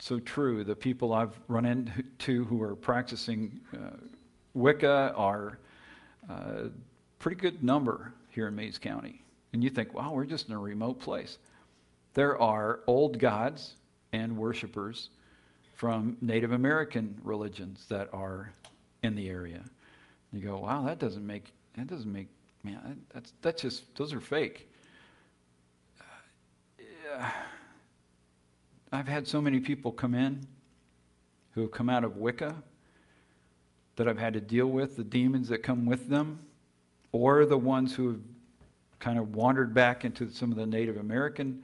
[0.02, 0.64] so true.
[0.64, 3.98] The people I've run into who are practicing uh,
[4.56, 5.60] Wicca are
[6.28, 6.70] a uh,
[7.20, 9.22] pretty good number here in Mayes County.
[9.54, 11.38] And you think, wow, we're just in a remote place.
[12.16, 13.76] There are old gods
[14.12, 15.10] and worshipers
[15.76, 18.52] from Native American religions that are
[19.04, 19.64] in the area.
[20.34, 22.28] You go, wow, that doesn't make that doesn't make
[22.64, 23.02] man.
[23.14, 24.70] That's that's just those are fake.
[26.00, 26.04] Uh,
[26.80, 27.32] yeah.
[28.92, 30.46] I've had so many people come in
[31.54, 32.56] who have come out of Wicca
[33.96, 36.40] that I've had to deal with the demons that come with them,
[37.12, 38.20] or the ones who have
[39.00, 41.64] kind of wandered back into some of the Native American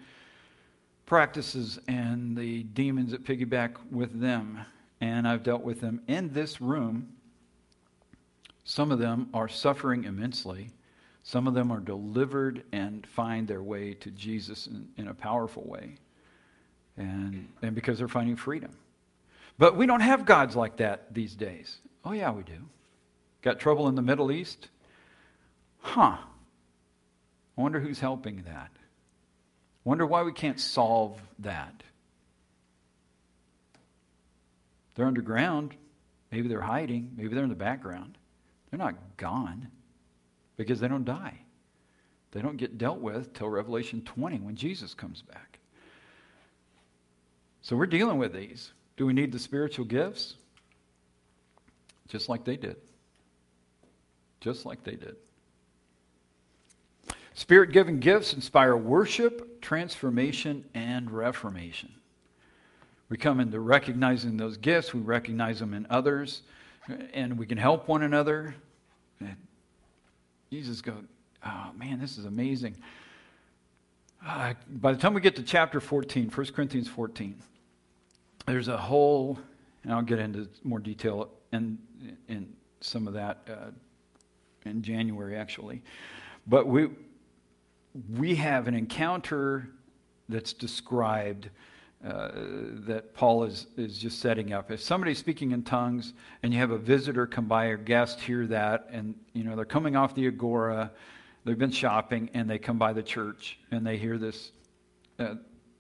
[1.06, 4.60] practices and the demons that piggyback with them.
[5.00, 7.08] And I've dealt with them in this room.
[8.64, 10.70] Some of them are suffering immensely.
[11.24, 15.64] Some of them are delivered and find their way to Jesus in, in a powerful
[15.66, 15.98] way.
[16.98, 18.72] And, and because they're finding freedom.
[19.58, 21.78] But we don't have gods like that these days.
[22.04, 22.58] Oh, yeah, we do.
[23.42, 24.70] Got trouble in the Middle East?
[25.80, 26.18] Huh.
[27.58, 28.72] I wonder who's helping that.
[29.84, 31.84] Wonder why we can't solve that.
[34.96, 35.76] They're underground.
[36.32, 37.12] Maybe they're hiding.
[37.16, 38.18] Maybe they're in the background.
[38.70, 39.70] They're not gone
[40.58, 41.40] because they don't die.
[42.32, 45.47] They don't get dealt with till Revelation 20 when Jesus comes back.
[47.68, 48.72] So we're dealing with these.
[48.96, 50.36] Do we need the spiritual gifts?
[52.08, 52.78] Just like they did.
[54.40, 55.18] Just like they did.
[57.34, 61.92] Spirit given gifts inspire worship, transformation, and reformation.
[63.10, 66.44] We come into recognizing those gifts, we recognize them in others,
[67.14, 68.56] and we can help one another.
[69.20, 69.36] And
[70.52, 70.94] you just go,
[71.46, 72.78] oh man, this is amazing.
[74.26, 77.36] Uh, by the time we get to chapter 14, 1 Corinthians 14,
[78.48, 79.38] there's a whole,
[79.84, 81.78] and I'll get into more detail in,
[82.28, 83.72] in some of that uh,
[84.66, 85.84] in January actually.
[86.48, 86.90] But we,
[88.16, 89.70] we have an encounter
[90.30, 91.50] that's described
[92.06, 92.30] uh,
[92.86, 94.72] that Paul is, is just setting up.
[94.72, 98.48] If somebody's speaking in tongues and you have a visitor come by or guest hear
[98.48, 100.92] that, and you know they're coming off the agora,
[101.44, 104.52] they've been shopping, and they come by the church and they hear this
[105.20, 105.36] uh,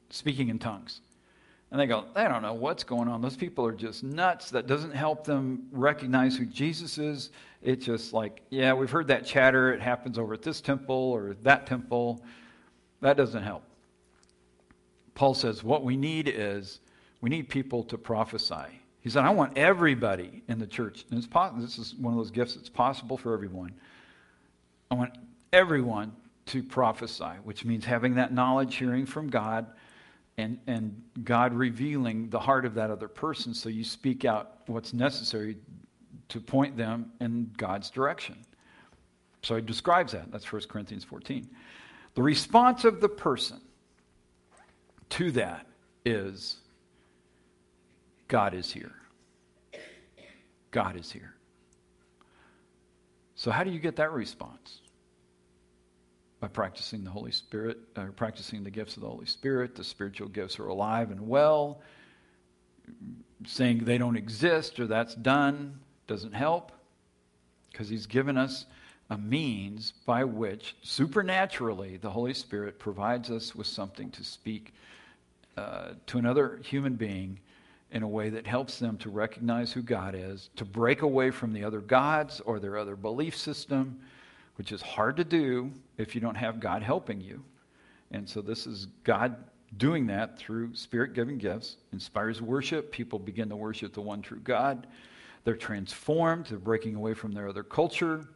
[0.09, 1.01] speaking in tongues.
[1.70, 3.22] And they go, they don't know what's going on.
[3.22, 4.49] Those people are just nuts.
[4.51, 7.32] That doesn't help them recognize who Jesus is.
[7.61, 9.74] It's just like, yeah, we've heard that chatter.
[9.74, 12.24] It happens over at this temple or that temple.
[13.01, 13.63] That doesn't help.
[15.13, 16.80] Paul says, what we need is
[17.20, 18.80] we need people to prophesy.
[19.01, 21.05] He said, I want everybody in the church.
[21.09, 23.74] And it's this is one of those gifts that's possible for everyone.
[24.89, 25.18] I want
[25.51, 26.13] everyone
[26.47, 29.65] to prophesy, which means having that knowledge, hearing from God,
[30.38, 33.54] and, and God revealing the heart of that other person.
[33.54, 35.58] So you speak out what's necessary
[36.30, 38.38] to point them in God's direction.
[39.42, 40.32] So he describes that.
[40.32, 41.48] That's 1 Corinthians 14.
[42.16, 43.62] The response of the person
[45.10, 45.66] to that
[46.06, 46.58] is
[48.28, 48.94] God is here.
[50.72, 51.34] God is here.
[53.36, 54.82] So, how do you get that response?
[56.40, 59.76] By practicing the Holy Spirit, or uh, practicing the gifts of the Holy Spirit.
[59.76, 61.82] The spiritual gifts are alive and well.
[63.46, 66.72] Saying they don't exist or that's done doesn't help
[67.72, 68.66] because He's given us
[69.10, 74.74] a means by which supernaturally the Holy Spirit provides us with something to speak
[75.56, 77.40] uh, to another human being
[77.92, 81.54] in a way that helps them to recognize who God is, to break away from
[81.54, 84.00] the other gods or their other belief system,
[84.58, 87.43] which is hard to do if you don't have God helping you.
[88.12, 89.36] And so this is God
[89.78, 92.91] doing that through spirit giving gifts, inspires worship.
[92.91, 94.88] People begin to worship the one true God.
[95.43, 98.28] They're transformed, they're breaking away from their other culture,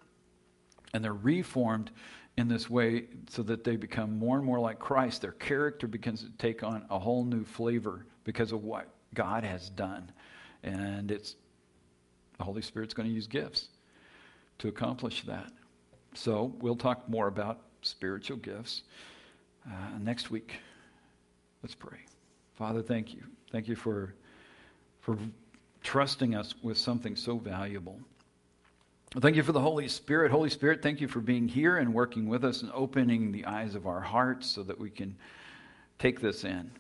[0.94, 1.92] and they're reformed
[2.38, 5.22] in this way so that they become more and more like Christ.
[5.22, 9.70] Their character begins to take on a whole new flavor because of what God has
[9.70, 10.12] done.
[10.64, 11.36] And it's
[12.38, 13.68] the Holy Spirit's going to use gifts
[14.60, 15.52] to accomplish that.
[16.14, 18.84] So we'll talk more about spiritual gifts
[19.66, 20.54] uh, next week.
[21.64, 22.00] Let's pray.
[22.56, 23.24] Father, thank you.
[23.52, 24.14] Thank you for,
[25.00, 25.18] for
[25.84, 28.00] trusting us with something so valuable.
[29.20, 30.32] Thank you for the Holy Spirit.
[30.32, 33.76] Holy Spirit, thank you for being here and working with us and opening the eyes
[33.76, 35.16] of our hearts so that we can
[36.00, 36.72] take this in.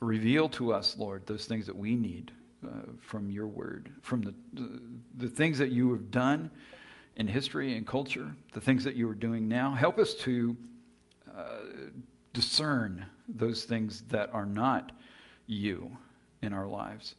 [0.00, 2.30] Reveal to us, Lord, those things that we need
[2.62, 2.68] uh,
[3.00, 4.80] from your word, from the, the,
[5.16, 6.50] the things that you have done
[7.16, 9.72] in history and culture, the things that you are doing now.
[9.72, 10.56] Help us to
[11.36, 11.58] uh,
[12.32, 14.92] discern those things that are not
[15.46, 15.90] you
[16.42, 17.14] in our lives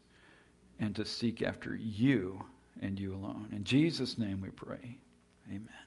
[0.80, 2.44] and to seek after you
[2.82, 3.50] and you alone.
[3.52, 4.98] In Jesus' name we pray.
[5.48, 5.87] Amen.